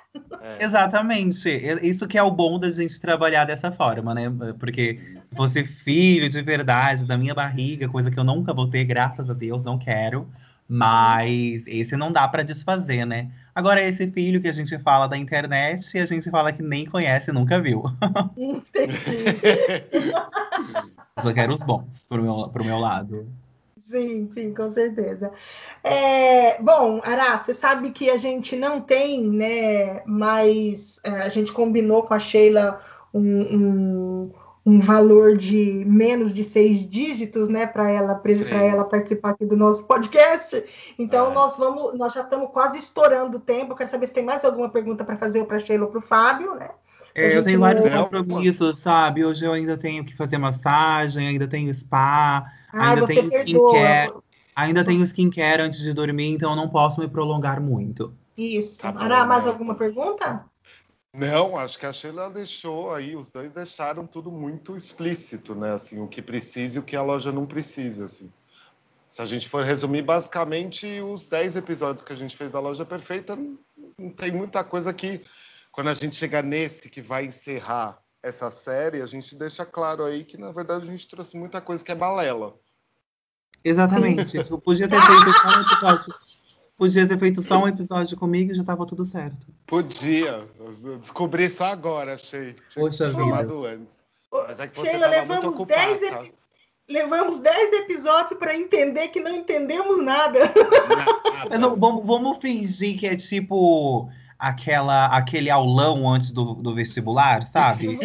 [0.40, 0.64] É.
[0.64, 1.48] Exatamente.
[1.82, 4.32] Isso que é o bom da gente trabalhar dessa forma, né?
[4.58, 8.84] Porque se fosse filho de verdade, da minha barriga, coisa que eu nunca vou ter,
[8.84, 10.26] graças a Deus, não quero.
[10.66, 13.30] Mas esse não dá para desfazer, né?
[13.54, 17.32] Agora, esse filho que a gente fala da internet, a gente fala que nem conhece,
[17.32, 17.82] nunca viu.
[18.36, 18.96] Entendi.
[21.24, 23.28] eu quero os bons pro meu, pro meu lado.
[23.88, 25.32] Sim, sim, com certeza.
[25.82, 31.50] É, bom, Ará, você sabe que a gente não tem, né, mas é, a gente
[31.50, 32.80] combinou com a Sheila
[33.14, 34.32] um, um,
[34.66, 39.56] um, valor de menos de seis dígitos, né, para ela, para ela participar aqui do
[39.56, 40.62] nosso podcast.
[40.98, 41.34] Então, é.
[41.34, 43.74] nós vamos, nós já estamos quase estourando o tempo.
[43.74, 46.02] Quero saber se tem mais alguma pergunta para fazer para a Sheila ou para o
[46.02, 46.68] Fábio, né?
[47.18, 49.24] É, eu tenho vários compromissos, sabe?
[49.24, 54.12] Hoje eu ainda tenho que fazer massagem, ainda tenho spa, Ai, ainda tenho skincare.
[54.54, 58.12] Ainda tenho skincare antes de dormir, então eu não posso me prolongar muito.
[58.36, 58.82] Isso.
[58.82, 59.50] Tá Ará, mais né?
[59.50, 60.44] alguma pergunta?
[61.12, 65.72] Não, acho que a Sheila deixou aí, os dois deixaram tudo muito explícito, né?
[65.72, 68.30] Assim, o que precisa e o que a loja não precisa, assim.
[69.10, 72.84] Se a gente for resumir, basicamente, os 10 episódios que a gente fez da Loja
[72.84, 73.38] Perfeita,
[73.98, 75.24] não tem muita coisa que
[75.78, 80.24] quando a gente chegar nesse que vai encerrar essa série, a gente deixa claro aí
[80.24, 82.56] que, na verdade, a gente trouxe muita coisa que é balela.
[83.62, 84.38] Exatamente.
[84.50, 86.14] Eu podia ter feito só um episódio.
[86.76, 89.46] Podia ter feito só um episódio comigo e já tava tudo certo.
[89.68, 90.48] Podia.
[90.58, 92.56] Eu descobri só agora, achei.
[92.74, 93.94] Poxa Tinha chamado antes.
[94.32, 95.80] Mas é que você Sheila, levamos ocupada.
[95.80, 96.34] 10 epi-
[96.88, 100.52] Levamos 10 episódios para entender que não entendemos nada.
[101.60, 107.98] Não, vamos, vamos fingir que é tipo aquela, aquele aulão antes do, do vestibular, sabe?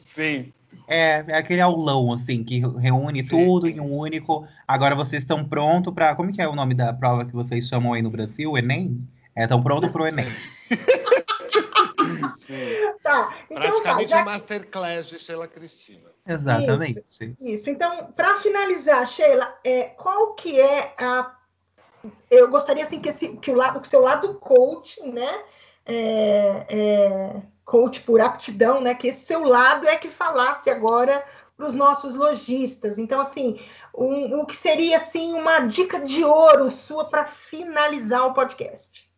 [0.00, 0.52] Sim.
[0.86, 3.28] É, é aquele aulão, assim, que reúne Sim.
[3.28, 4.46] tudo em um único.
[4.66, 6.14] Agora vocês estão prontos para.
[6.14, 8.56] Como que é o nome da prova que vocês chamam aí no Brasil?
[8.56, 9.06] Enem?
[9.36, 10.26] É, estão prontos pro Enem.
[12.36, 12.54] Sim.
[13.02, 16.10] Tá, então tá, Praticamente já um masterclass de Sheila Cristina.
[16.26, 17.04] Exatamente.
[17.38, 17.68] Isso.
[17.68, 21.34] Então, para finalizar, Sheila, é, qual que é a.
[22.30, 25.42] Eu gostaria assim que, esse, que o lado, que o seu lado coach, né?
[25.88, 28.94] É, é, coach por aptidão, né?
[28.94, 31.24] Que esse seu lado é que falasse agora
[31.56, 32.98] para os nossos lojistas.
[32.98, 33.58] Então, assim,
[33.96, 39.08] um- o que seria assim uma dica de ouro sua para finalizar o podcast?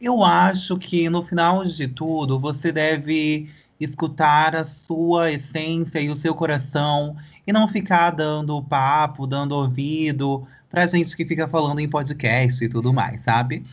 [0.00, 3.48] Eu acho que no final de tudo você deve
[3.78, 10.46] escutar a sua essência e o seu coração e não ficar dando papo, dando ouvido
[10.68, 13.64] pra gente que fica falando em podcast e tudo mais, sabe?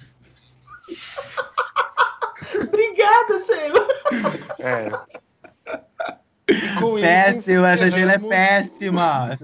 [2.99, 3.87] Obrigada, Sheila.
[4.59, 4.89] É.
[6.99, 9.37] Péssimo, essa Sheila é péssima.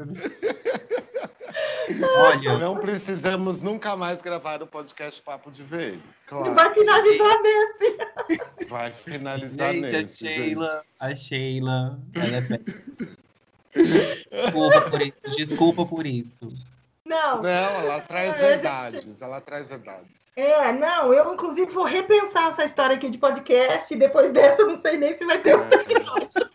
[2.18, 6.02] Olha, Não precisamos nunca mais gravar o podcast Papo de Velho.
[6.28, 6.54] Claro.
[6.54, 7.98] Vai finalizar nesse.
[8.68, 10.28] Vai finalizar gente, a nesse.
[10.28, 13.16] Sheila, a Sheila, ela é péssima.
[14.42, 15.38] Desculpa por isso.
[15.38, 16.75] Desculpa por isso.
[17.06, 17.42] Não.
[17.42, 18.62] Não, ela traz É, gente.
[18.62, 19.22] verdades.
[19.22, 20.26] Ela traz verdades.
[20.36, 23.94] É, não, eu inclusive vou repensar essa história aqui de podcast.
[23.94, 26.50] e Depois dessa, eu não sei nem se vai ter outro episódio.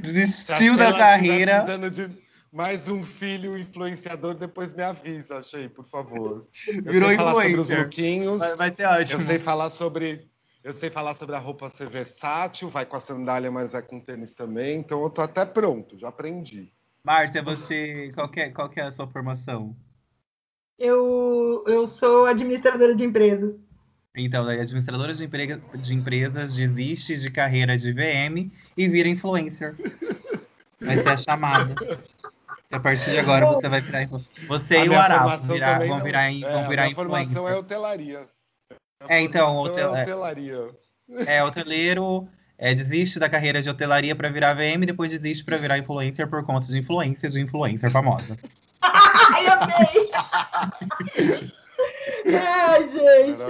[0.00, 1.64] Desistiu da carreira.
[1.90, 2.10] de
[2.52, 6.46] mais um filho influenciador, depois me avisa, achei, por favor.
[6.66, 7.78] Eu Virou sei falar sobre os influencer.
[7.78, 8.38] lookinhos.
[8.40, 9.20] Vai, vai ser Eu ótimo.
[9.20, 10.28] sei falar sobre.
[10.64, 13.98] Eu sei falar sobre a roupa ser versátil, vai com a sandália, mas vai com
[13.98, 14.78] tênis também.
[14.78, 16.72] Então eu tô até pronto, já aprendi.
[17.04, 18.12] Márcia, você.
[18.14, 19.76] Qual que, é, qual que é a sua formação?
[20.78, 23.54] Eu, eu sou administradora de empresas.
[24.16, 29.74] Então, daí, administradora de, emprega- de empresas desiste de carreira de VM e vira influencer.
[30.80, 31.74] Vai ser a chamada.
[32.70, 34.06] A partir de agora você vai virar
[34.46, 36.82] Você A e o formação vão virar, vão não- virar, in- é, vão a virar
[36.84, 37.58] minha formação é influencer.
[37.58, 38.28] hotelaria.
[39.00, 40.02] Minha É, então, hotel- é é.
[40.02, 40.70] hotelaria.
[41.26, 42.28] É, hoteleiro
[42.64, 46.44] é, desiste da carreira de hotelaria para virar VM, depois desiste para virar influencer por
[46.46, 48.36] conta de influência de influencer famosa.
[48.80, 50.10] Ai, amei!
[52.26, 53.42] Ai, gente.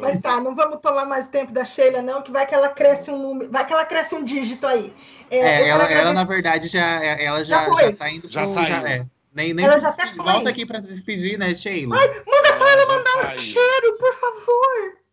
[0.00, 3.10] Mas tá, não vamos tomar mais tempo da Sheila, não, que vai que ela cresce
[3.10, 4.92] um número, vai que ela cresce um dígito aí.
[5.30, 7.82] É, É, ela, ela, agradecer- na verdade, já, é, ela já, Já foi.
[7.84, 8.86] já tá indo Já pro- saiu.
[8.86, 9.06] é.
[9.34, 10.24] Nem, nem Ela se já até foi.
[10.24, 11.96] Volta aqui para se despedir, né, Sheila?
[11.96, 15.03] Manda só ela já mandar um cheiro, por favor.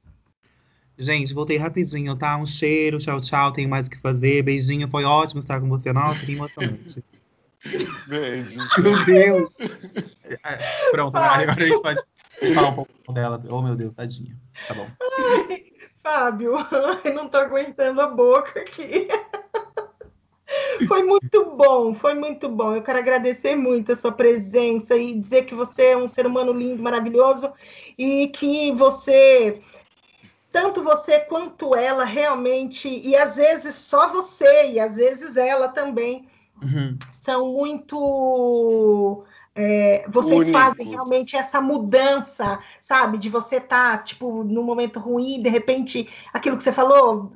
[0.98, 2.38] Gente, voltei rapidinho, tá?
[2.38, 3.52] Um cheiro, tchau, tchau.
[3.52, 4.44] Tenho mais o que fazer.
[4.44, 5.92] Beijinho, foi ótimo estar com você.
[5.92, 7.04] Nossa, que emocionante.
[8.08, 8.60] Beijo.
[8.82, 9.54] meu Deus!
[10.44, 10.58] É,
[10.92, 11.44] Pronto, Vai.
[11.44, 12.02] agora a gente pode
[12.54, 13.44] falar um pouco dela.
[13.50, 14.36] Oh, meu Deus, tadinha.
[14.68, 14.90] Tá bom.
[16.04, 16.56] Fábio,
[17.06, 19.08] eu não tô aguentando a boca aqui.
[20.88, 22.76] Foi muito bom, foi muito bom.
[22.76, 26.52] Eu quero agradecer muito a sua presença e dizer que você é um ser humano
[26.52, 27.52] lindo, maravilhoso
[27.98, 29.62] e que você,
[30.52, 36.28] tanto você quanto ela, realmente, e às vezes só você, e às vezes ela também,
[36.62, 36.98] Uhum.
[37.12, 39.24] são muito.
[39.56, 40.62] é, vocês Únicos.
[40.62, 43.18] fazem realmente essa mudança, sabe?
[43.18, 47.34] De você estar, tipo, num momento ruim, de repente, aquilo que você falou,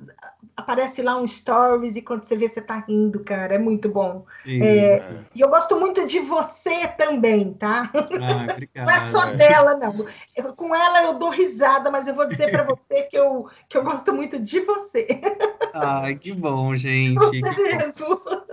[0.56, 3.56] aparece lá um stories e quando você vê, você tá rindo, cara.
[3.56, 4.26] É muito bom.
[4.46, 5.10] Isso.
[5.36, 7.92] E eu gosto muito de você também, tá?
[7.94, 8.92] Ah, obrigada.
[8.92, 10.06] Não é só dela, não.
[10.36, 13.78] Eu- com ela eu dou risada, mas eu vou dizer pra você que eu, que
[13.78, 15.08] eu gosto muito de você.
[15.74, 17.16] Ai, que bom, gente.
[17.20, 17.78] Você Que bom.
[17.78, 18.22] mesmo.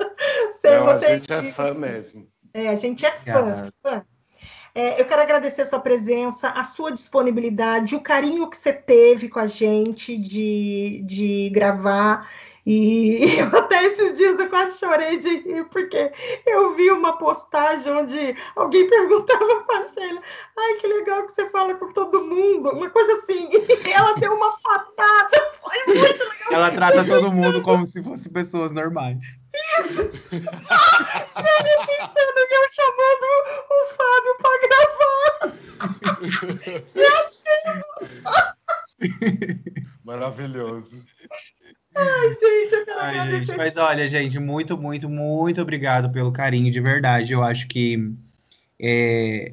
[0.53, 2.29] Você, Não, a você gente é fã mesmo.
[2.55, 3.73] É, a gente é fã.
[3.83, 4.05] Fã.
[4.75, 9.29] É, eu quero agradecer a sua presença, a sua disponibilidade, o carinho que você teve
[9.29, 12.27] com a gente de, de gravar.
[12.65, 16.11] E eu até esses dias eu quase chorei de rir, porque
[16.47, 20.23] eu vi uma postagem onde alguém perguntava pra Sheila,
[20.59, 24.33] ai, que legal que você fala com todo mundo, uma coisa assim, e ela deu
[24.33, 26.53] uma patada, foi muito legal.
[26.53, 29.42] Ela trata todo mundo como se fossem pessoas normais.
[31.83, 33.27] pensando em eu chamando
[33.71, 35.33] o Fábio pra gravar.
[36.95, 37.63] E assim,
[40.05, 41.03] Maravilhoso.
[41.97, 43.47] ai, gente, eu quero Ai, agradecer.
[43.47, 47.33] gente, mas olha, gente, muito, muito, muito obrigado pelo carinho, de verdade.
[47.33, 48.13] Eu acho que
[48.81, 49.53] é,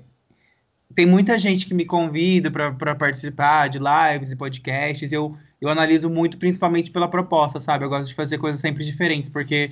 [0.96, 5.12] tem muita gente que me convida para participar de lives e podcasts.
[5.12, 7.86] Eu, eu analiso muito, principalmente pela proposta, sabe?
[7.86, 9.72] Eu gosto de fazer coisas sempre diferentes, porque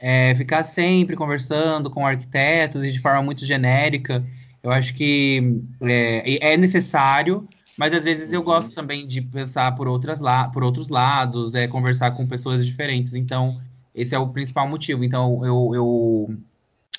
[0.00, 4.24] é, ficar sempre conversando com arquitetos e de forma muito genérica,
[4.62, 9.86] eu acho que é, é necessário, mas às vezes eu gosto também de pensar por,
[9.86, 13.14] outras la por outros lados, é, conversar com pessoas diferentes.
[13.14, 13.60] Então,
[13.94, 15.04] esse é o principal motivo.
[15.04, 16.36] Então, eu, eu,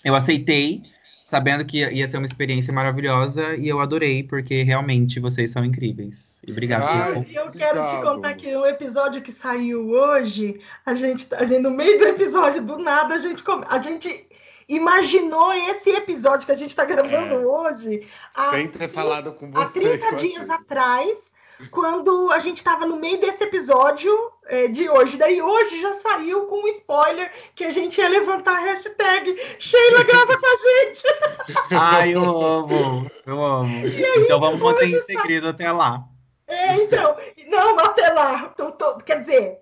[0.04, 0.84] eu aceitei
[1.28, 6.39] sabendo que ia ser uma experiência maravilhosa e eu adorei, porque realmente vocês são incríveis.
[6.47, 6.84] E obrigado.
[6.84, 11.59] Ai, eu quero te contar que o episódio que saiu hoje, a gente, a gente
[11.59, 14.25] no meio do episódio, do nada, a gente, a gente
[14.69, 17.45] imaginou esse episódio que a gente está gravando é.
[17.45, 18.07] hoje.
[18.51, 19.80] Sem ter falado com você.
[19.80, 21.34] Há 30 dias atrás
[21.72, 24.12] quando a gente estava no meio desse episódio
[24.45, 25.18] é, de hoje.
[25.18, 30.03] Daí hoje já saiu com um spoiler que a gente ia levantar a hashtag Sheila
[30.03, 31.03] grava com a gente.
[31.72, 33.86] Ai, eu amo, eu amo.
[33.86, 36.03] Aí, então vamos manter em segredo até lá.
[36.47, 37.16] É, então,
[37.47, 38.49] não, até lá.
[38.49, 39.58] Tô, tô, quer dizer,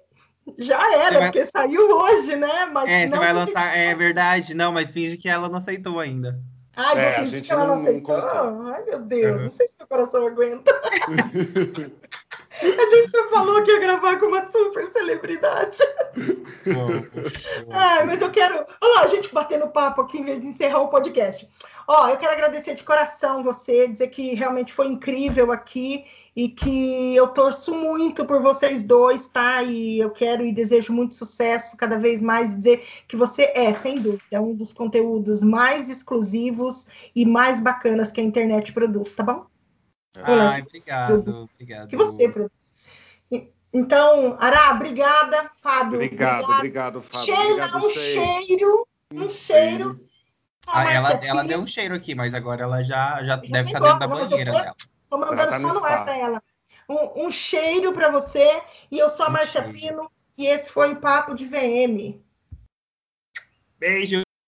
[0.57, 1.31] já era, vai...
[1.31, 2.69] porque saiu hoje, né?
[2.71, 6.39] Mas é, você vai lançar, é verdade, não, mas finge que ela não aceitou ainda.
[6.75, 8.15] Ai, é, a gente não, aceitou.
[8.15, 10.71] Ai, meu Deus, não sei se meu coração aguenta.
[12.61, 15.77] a gente já falou que ia gravar com uma super celebridade.
[17.71, 18.65] Ai, mas eu quero.
[18.81, 21.47] Olha lá, a gente batendo papo aqui em vez de encerrar o podcast.
[21.87, 26.05] Ó, eu quero agradecer de coração você, dizer que realmente foi incrível aqui
[26.35, 29.63] e que eu torço muito por vocês dois, tá?
[29.63, 32.53] E eu quero e desejo muito sucesso cada vez mais.
[32.53, 38.19] Dizer que você é, sem dúvida, um dos conteúdos mais exclusivos e mais bacanas que
[38.19, 39.45] a internet produz, tá bom?
[40.21, 41.89] Ai, obrigado, obrigado.
[41.89, 42.75] Que você produz.
[43.71, 45.95] Então, Ará, obrigada, Fábio.
[45.95, 47.25] Obrigado, obrigado, obrigado Fábio.
[47.25, 49.99] Cheira obrigado, um cheiro, um, cheiro.
[50.67, 53.79] Ah, ela, ela deu um cheiro aqui, mas agora ela já, já, já deve estar
[53.79, 54.75] dentro da banheira dela.
[55.15, 56.43] Tô mandando tá só no ar para ela.
[56.89, 58.61] Um, um cheiro para você.
[58.91, 60.11] E eu sou a Marcia Pino.
[60.37, 62.21] E esse foi o Papo de VM.
[63.79, 64.24] Beijo.